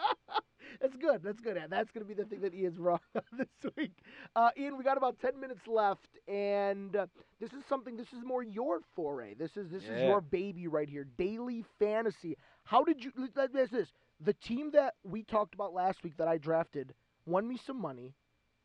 [0.81, 1.21] That's good.
[1.23, 1.57] That's good.
[1.57, 2.99] And that's going to be the thing that Ian's wrong
[3.37, 3.91] this week.
[4.35, 7.07] Uh, Ian, we got about ten minutes left, and uh,
[7.39, 7.95] this is something.
[7.95, 9.35] This is more your foray.
[9.35, 11.05] This is this is your baby right here.
[11.17, 12.35] Daily fantasy.
[12.63, 13.11] How did you?
[13.35, 13.89] let- Let's this.
[14.21, 16.93] The team that we talked about last week that I drafted
[17.25, 18.13] won me some money,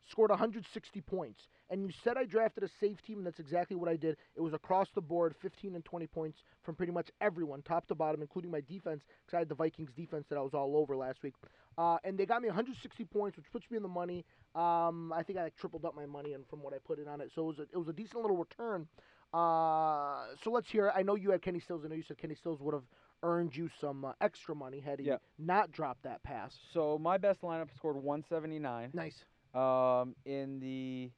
[0.08, 3.88] scored 160 points, and you said I drafted a safe team, and that's exactly what
[3.88, 4.16] I did.
[4.36, 7.94] It was across the board, 15 and 20 points from pretty much everyone, top to
[7.94, 10.96] bottom, including my defense, because I had the Vikings defense that I was all over
[10.96, 11.34] last week.
[11.78, 14.24] Uh, and they got me 160 points, which puts me in the money.
[14.54, 17.08] Um, I think I like, tripled up my money and from what I put in
[17.08, 18.86] on it, so it was a, it was a decent little return.
[19.32, 20.92] Uh, so let's hear.
[20.94, 21.84] I know you had Kenny Stills.
[21.84, 22.82] I know you said Kenny Stills would have
[23.22, 25.16] earned you some uh, extra money had he Yeah.
[25.38, 26.56] not dropped that pass.
[26.72, 28.90] So my best lineup scored 179.
[28.94, 29.24] Nice.
[29.54, 31.10] Um, in the,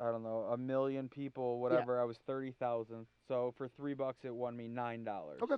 [0.00, 2.00] I don't know, a million people, whatever.
[2.00, 3.06] I was thirty thousand.
[3.28, 5.40] So for three bucks, it won me nine dollars.
[5.42, 5.54] Okay.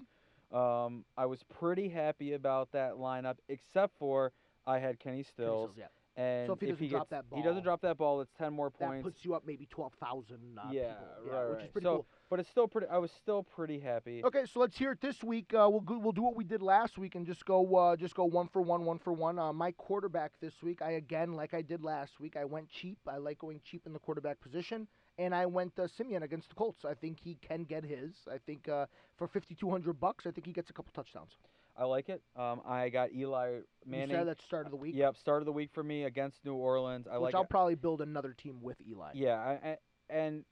[0.53, 4.33] Um, I was pretty happy about that lineup, except for
[4.67, 5.87] I had Kenny Kenny Stills, Stills, yeah.
[6.19, 8.21] And So if he doesn't gets, drop that he doesn't ball, drop that ball.
[8.21, 9.05] It's ten more points.
[9.05, 11.33] That puts you up maybe 12,000 uh, yeah, people.
[11.33, 11.65] right, which right.
[11.65, 12.07] is pretty so, cool.
[12.29, 12.89] but it's still pretty.
[12.89, 14.25] I was still pretty happy.
[14.25, 15.55] Okay, so let's hear it this week.
[15.55, 18.25] Uh, we'll we'll do what we did last week and just go uh, just go
[18.25, 19.39] one for one, one for one.
[19.39, 22.37] Uh, my quarterback this week, I again like I did last week.
[22.37, 22.99] I went cheap.
[23.07, 26.57] I like going cheap in the quarterback position, and I went uh, Siemian against the
[26.57, 26.85] Colts.
[26.85, 28.11] I think he can get his.
[28.29, 31.37] I think uh, for fifty two hundred bucks, I think he gets a couple touchdowns.
[31.79, 32.23] I like it.
[32.37, 34.17] Um, I got Eli You Manning.
[34.17, 36.55] said that start of the week, Yep, start of the week for me against New
[36.55, 37.07] Orleans.
[37.07, 37.49] I which like I'll it.
[37.51, 39.13] probably build another team with Eli.
[39.15, 39.77] Yeah, I, I,
[40.11, 40.45] and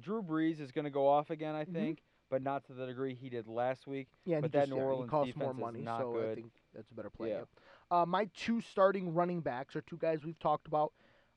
[0.00, 1.72] Drew Brees is going to go off again, I Mhm.
[1.74, 4.08] think, but not to the degree he did last week.
[4.24, 6.10] Yeah, and But that just, New yeah, Orleans costs more defense is money, not so
[6.10, 6.34] I good.
[6.36, 7.28] think that's a better play.
[7.30, 7.44] Yeah.
[7.90, 10.92] Uh, my two starting running backs are two guys we've talked about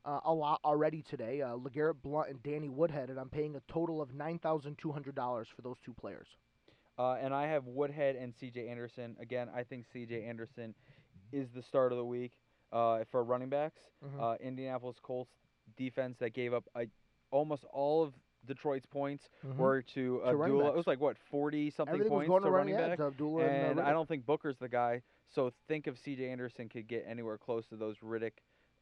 [0.06, 3.60] uh, a lot already today: uh, LeGarrette Blount and Danny Woodhead, and I'm paying a
[3.68, 6.28] total of nine thousand two hundred dollars for those two players.
[6.98, 8.68] Uh, and I have Woodhead and C.J.
[8.68, 9.16] Anderson.
[9.20, 10.24] Again, I think C.J.
[10.24, 10.74] Anderson
[11.32, 12.32] is the start of the week
[12.72, 13.80] uh, for running backs.
[14.04, 14.20] Mhm.
[14.20, 15.32] Uh, Indianapolis Colts
[15.76, 16.84] defense that gave up uh,
[17.30, 18.14] almost all of
[18.46, 19.56] Detroit's points Mhm.
[19.56, 20.68] were to Abdullah.
[20.68, 22.98] It was like what forty something Everything points to to running running, back.
[22.98, 25.02] to Abdullah and, And I don't think Booker's the guy.
[25.28, 26.28] So think if C.J.
[26.30, 28.34] Anderson could get anywhere close to those Riddick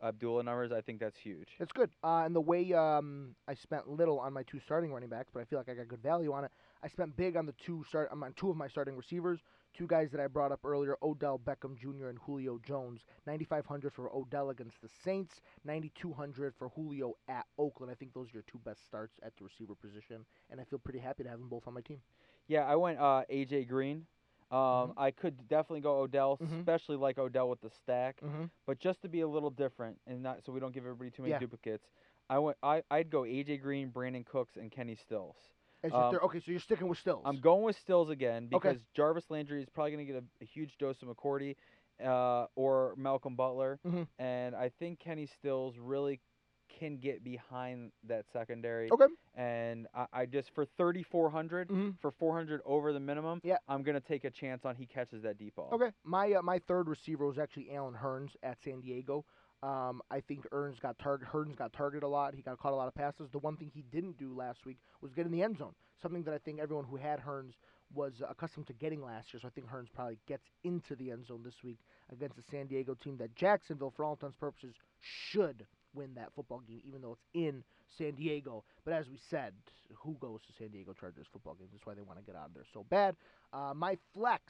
[0.03, 1.48] Abdullah numbers, I think that's huge.
[1.61, 1.90] It's good.
[2.03, 5.40] Uh, and the way um, I spent little on my two starting running backs, but
[5.40, 6.51] I feel like I got good value on it.
[6.83, 9.40] I spent big on the two start um, on two of my starting receivers,
[9.73, 12.09] two guys that I brought up earlier, Odell Beckham Jr.
[12.09, 13.05] and Julio Jones.
[13.27, 17.90] 9500 for Odell against the Saints, 9200 for Julio at Oakland.
[17.92, 20.79] I think those are your two best starts at the receiver position, and I feel
[20.79, 22.01] pretty happy to have them both on my team.
[22.49, 24.07] Yeah, I went uh, AJ Green.
[24.51, 26.59] Um, I could definitely go Odell, Mhm.
[26.59, 28.21] especially like Odell with the stack.
[28.21, 28.45] Mm-hmm.
[28.66, 31.23] But just to be a little different and not so we don't give everybody too
[31.23, 31.38] many Yeah.
[31.38, 31.88] duplicates,
[32.29, 32.59] I went.
[32.62, 35.37] I I'd go AJ Green, Brandin Cooks, and Kenny Stills.
[35.83, 37.23] As your Um, third- okay, so you're sticking with Stills.
[37.25, 38.68] I'm going with Stills again Okay.
[38.71, 41.57] because Jarvis Landry is probably going to get a, a huge dose of McCourty
[42.03, 44.07] uh, or Malcolm Butler, Mhm.
[44.18, 46.21] and I think Kenny Stills really
[46.68, 48.90] can get behind that secondary.
[48.90, 49.07] Okay.
[49.35, 51.99] And I, I just for 3,400 Mhm.
[52.01, 53.59] for 400 over the minimum, Yeah.
[53.68, 55.68] I'm gonna take a chance on he catches that deep ball.
[55.73, 59.25] Okay, my uh, my third receiver was actually Allen Hurns at San Diego.
[59.62, 61.29] Um, I think Hurns got target.
[61.29, 62.35] Hurns got targeted a lot.
[62.35, 63.29] He got caught a lot of passes.
[63.31, 65.75] The one thing he didn't do last week was get in the end zone.
[66.03, 67.53] Something that I think everyone who had Hurns
[67.94, 69.40] was accustomed to getting last year.
[69.40, 71.79] So I think Hurns probably gets into the end zone this week
[72.11, 76.61] against the San Diego team that Jacksonville, for all intents purposes, should win that football
[76.66, 77.62] game, even though it's in
[77.98, 78.64] San Diego.
[78.85, 79.53] But as we said,
[79.98, 81.70] who goes to San Diego Chargers football games?
[81.72, 83.14] That's why they want to get out of there so bad.
[83.53, 84.42] Uh, my flex.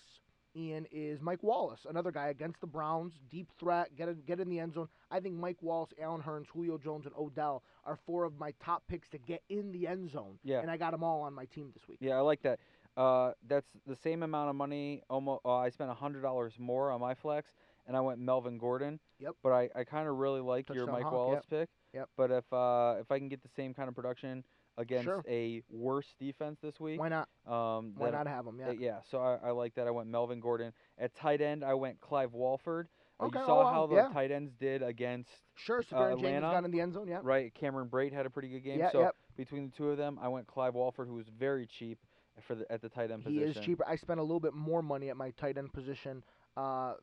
[0.57, 4.49] Ian is Mike Wallace, another guy against the Browns, deep threat, get in, get in
[4.49, 4.89] the end zone.
[5.11, 8.83] I think Mike Wallace, Allen Hurns, Julio Jones, and Odell are four of my top
[8.89, 10.39] picks to get in the end zone.
[10.45, 10.61] Yeah.
[10.61, 11.99] and I got them all on my team this week.
[12.01, 12.59] Yeah, I like that.
[12.97, 15.03] Uh, that's the same amount of money.
[15.09, 17.51] Almost, uh, I spent hundred dollars more on my flex,
[17.87, 19.01] and I went Melvin Gordon.
[19.19, 19.37] Yep.
[19.43, 21.71] But I, I kind of really like your Mike hawk, Wallace pick.
[21.95, 22.09] Yep.
[22.17, 24.45] But if uh, if I can get the same kind of production
[24.79, 25.25] against Sure.
[25.29, 27.29] a worse defense this week, Why not?
[27.47, 28.61] um, Why not have them?
[28.61, 28.79] uh, Yeah.
[28.79, 29.01] yeah.
[29.11, 29.87] So I, I like that.
[29.87, 31.65] I went Melvin Gordon at tight end.
[31.65, 32.89] I went Clive Walford.
[33.21, 34.09] Uh, Okay, you oh, saw wow, how the yeah.
[34.09, 35.83] tight ends did against Sure.
[35.83, 37.07] Seferian-Jenkins Atlanta, got in the end zone.
[37.07, 37.21] Yeah.
[37.23, 37.55] right.
[37.55, 38.79] Cameron Brate had a pretty good game.
[38.81, 38.91] Yeah.
[38.91, 39.15] so yep.
[39.37, 41.99] between the two of them, I went Clive Walford, who was very cheap
[42.41, 43.61] for the at the tight end He position.
[43.61, 43.87] is cheaper.
[43.87, 46.25] I spent a little bit more money at my tight end position.
[46.57, 46.95] Uh,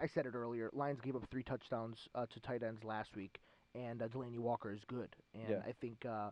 [0.00, 0.68] I said it earlier.
[0.74, 3.40] Lions gave up three touchdowns uh, to tight ends last week,
[3.74, 5.14] and uh, Delanie Walker is good.
[5.34, 5.62] And Yeah.
[5.66, 6.30] I think uh,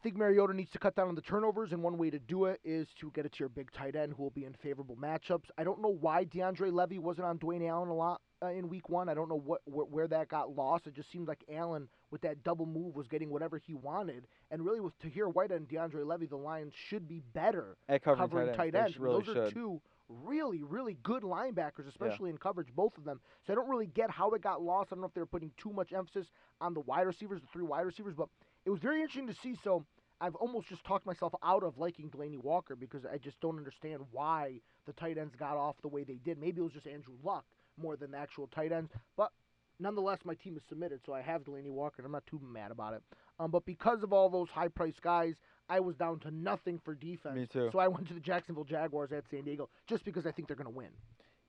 [0.00, 2.46] I think Mariota needs to cut down on the turnovers, and one way to do
[2.46, 4.96] it is to get it to your big tight end who will be in favorable
[4.96, 5.50] matchups.
[5.58, 8.88] I don't know why DeAndre Levy wasn't on Dwayne Allen a lot uh, in Week
[8.88, 9.10] One.
[9.10, 10.86] I don't know what wh- where that got lost.
[10.86, 14.64] It just seemed like Allen with that double move was getting whatever he wanted, and
[14.64, 18.54] really with Tahir White and DeAndre Levy, the Lions should be better At covering, covering
[18.56, 23.04] tight ends, really Those are two really, really good linebackers, especially in coverage, both of
[23.04, 23.20] them.
[23.46, 24.88] So I don't really get how it got lost.
[24.90, 26.26] I don't know if they were putting too much emphasis
[26.60, 28.28] on the wide receivers, the three wide receivers, but
[28.70, 29.56] it was very interesting to see.
[29.64, 29.84] So
[30.20, 34.02] I've almost just talked myself out of liking Delanie Walker because I just don't understand
[34.12, 36.38] why the tight ends got off the way they did.
[36.38, 37.44] Maybe it was just Andrew Luck
[37.76, 39.32] more than the actual tight ends, but
[39.80, 42.70] nonetheless, my team is submitted, so I have Delanie Walker, and I'm not too mad
[42.70, 43.02] about it.
[43.40, 45.34] Um, but because of all those high-priced guys,
[45.68, 47.34] I was down to nothing for defense.
[47.34, 47.70] Me too.
[47.72, 50.56] So I went to the Jacksonville Jaguars at San Diego just because I think they're
[50.56, 50.90] going to win.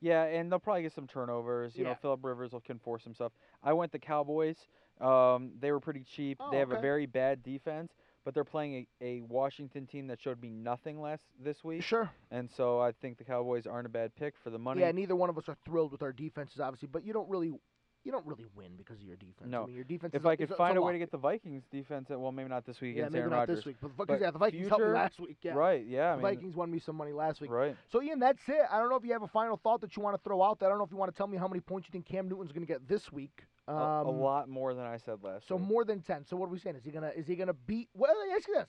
[0.02, 1.76] Yeah, and they'll probably get some turnovers.
[1.76, 1.96] You know, Yeah.
[1.96, 3.32] Philip Rivers will can force himself.
[3.64, 4.58] I went the Cowboys.
[5.00, 6.38] Um, they were pretty cheap.
[6.40, 7.92] Oh, they have a very bad defense,
[8.24, 12.10] but they're playing a, a Washington team that showed me nothing last this week, Sure.
[12.30, 14.82] and so I think the Cowboys aren't a bad pick for the money.
[14.82, 17.52] Yeah, neither one of us are thrilled with our defenses, obviously, but you don't really,
[18.04, 19.50] you don't really win because of your defense.
[19.50, 19.64] No.
[19.64, 20.14] I mean, your defense.
[20.14, 22.20] if is a- I could a- find a way to get the Vikings defense, at,
[22.20, 23.58] well, maybe not this week yeah, against maybe Aaron not Rodgers.
[23.58, 25.38] this week, but, because But yeah, the Vikings helped me last week.
[25.42, 25.86] Yeah, Right?
[25.86, 26.14] Yeah.
[26.14, 27.52] I the mean, Vikings won me some money last week.
[27.52, 27.76] right.
[27.92, 28.62] So Ian, that's it.
[28.72, 30.60] I don't know if you have a final thought that you want to throw out
[30.60, 30.68] there.
[30.70, 32.28] I don't know if you want to tell me how many points you think Cam
[32.28, 33.44] Newton's going to get this week.
[33.68, 35.66] Um, a, a lot more than I said last So week.
[35.68, 36.26] more than ten.
[36.26, 36.76] So what are we saying?
[36.78, 37.90] Is he gonna is he gonna beat?
[37.94, 38.68] Well, let me ask you this: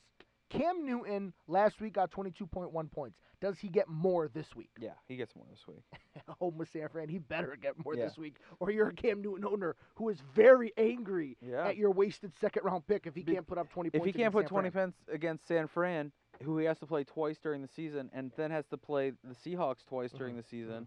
[0.53, 3.18] Cam Newton last week got twenty two point one points.
[3.40, 4.70] Does he get more this week?
[4.78, 5.82] yeah, he gets more this week.
[6.40, 8.05] oh, Miss San Fran, he better get more Yeah.
[8.07, 11.66] this week, or you're a Cam Newton owner who is very angry Yeah.
[11.68, 14.07] at your wasted second round pick if he Be- can't put up twenty If points.
[14.07, 14.84] he can't put San 20 Fran.
[14.92, 18.50] points against San Fran, who he has to play twice during the season, and then
[18.50, 20.86] has to play the Seahawks twice during Mhm, the season,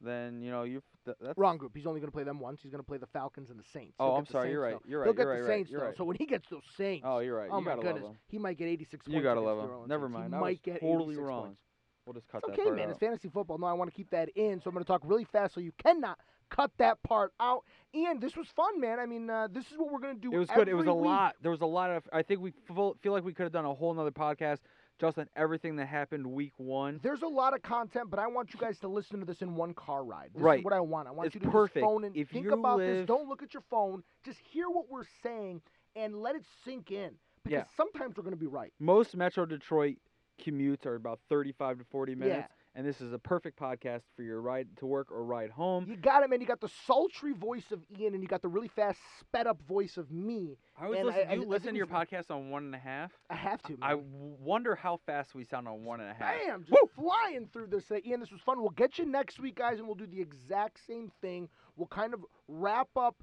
[0.00, 1.72] then you know you th- that's Wrong group.
[1.74, 2.60] He's only going to play them once.
[2.62, 3.94] He's going to play the Falcons and the Saints.
[3.98, 4.50] Oh, He'll I'm get the sorry.
[4.50, 4.90] You're Saints, right.
[4.90, 5.06] You're right.
[5.06, 5.36] He'll You're get right.
[5.36, 5.86] the right, Saints You're though.
[5.86, 5.96] right.
[5.96, 7.48] So when he gets those Saints, Oh, you're right.
[7.50, 9.88] oh you my goodness, he might get 86 You gotta love him.
[9.88, 10.34] Never mind.
[10.34, 11.42] He I might was get totally 86 wrong.
[11.44, 11.60] points.
[12.04, 12.84] We'll just cut It's that okay, part man.
[12.84, 12.90] out.
[12.90, 13.58] It's fantasy football.
[13.58, 15.60] No, I want to keep that in, so I'm going to talk really fast so
[15.60, 16.18] you cannot
[16.50, 17.64] cut that part out.
[17.94, 19.00] And this was fun, man.
[19.00, 20.32] I mean, uh, this is what we're going to do.
[20.32, 20.68] It was good.
[20.68, 21.06] It was a week.
[21.06, 21.34] lot.
[21.42, 22.04] There was a lot of.
[22.12, 24.58] I think we feel, feel like we could have done a whole nother podcast
[24.98, 27.00] just on everything that happened week one.
[27.02, 29.54] There's a lot of content, but I want you guys to listen to this in
[29.54, 30.30] one car ride.
[30.34, 30.58] This Right.
[30.60, 31.08] is what I want.
[31.08, 31.84] I want It's you to perfect.
[31.84, 33.06] phone and If think about this.
[33.06, 34.02] Don't look at your phone.
[34.24, 35.60] Just hear what we're saying
[35.94, 37.18] and let it sink in.
[37.44, 37.64] Because Yeah.
[37.76, 38.72] sometimes we're going to be right.
[38.78, 39.98] Most Metro Detroit
[40.40, 42.65] commutes are about 35 to 40 minutes, Yeah.
[42.76, 45.86] And this is a perfect podcast for your ride to work or ride home.
[45.88, 46.40] You got it, man.
[46.40, 49.60] You got the sultry voice of Ian, and you got the really fast, sped up
[49.66, 50.58] voice of me.
[50.78, 51.22] I always And listen.
[51.28, 53.10] I- you I listen think to your podcast on one and a half?
[53.30, 53.76] I have to.
[53.82, 54.04] I Man.
[54.12, 56.34] w- wonder how fast we sound on one and a half.
[56.46, 56.64] Bam!
[56.68, 57.90] Just flying through this.
[57.90, 58.60] Uh, Ian, this was fun.
[58.60, 61.48] We'll get you next week, guys, and we'll do the exact same thing.
[61.76, 63.16] We'll kind of wrap up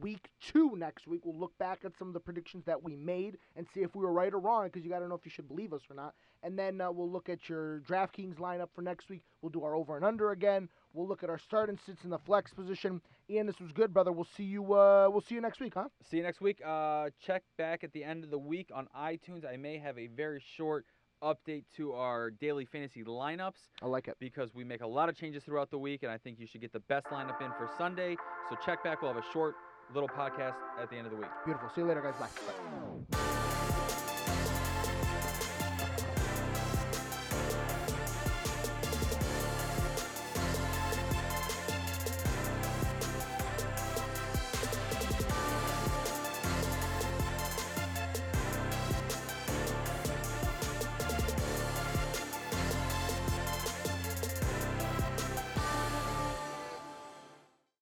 [0.00, 1.22] week two next week.
[1.24, 4.04] We'll look back at some of the predictions that we made and see if we
[4.04, 5.94] were right or wrong, because you got to know if you should believe us or
[5.94, 6.14] not.
[6.42, 9.22] And then uh, we'll look at your DraftKings lineup for next week.
[9.40, 10.68] We'll do our over and under again.
[10.92, 13.00] We'll look at our start and sits in the flex position.
[13.30, 14.12] Ian, this was good, brother.
[14.12, 14.74] We'll see you.
[14.74, 15.88] Uh, we'll see you next week, huh?
[16.02, 16.60] See you next week.
[16.64, 19.50] Uh, check back at the end of the week on iTunes.
[19.50, 20.84] I may have a very short
[21.22, 24.16] update to our daily fantasy lineups I like it.
[24.20, 26.60] because we make a lot of changes throughout the week, and I think you should
[26.60, 28.16] get the best lineup in for Sunday.
[28.50, 29.00] So check back.
[29.00, 29.54] We'll have a short
[29.92, 31.30] little podcast at the end of the week.
[31.44, 31.68] Beautiful.
[31.74, 32.14] See you later, guys.
[32.18, 32.28] Bye.
[32.46, 32.90] Bye.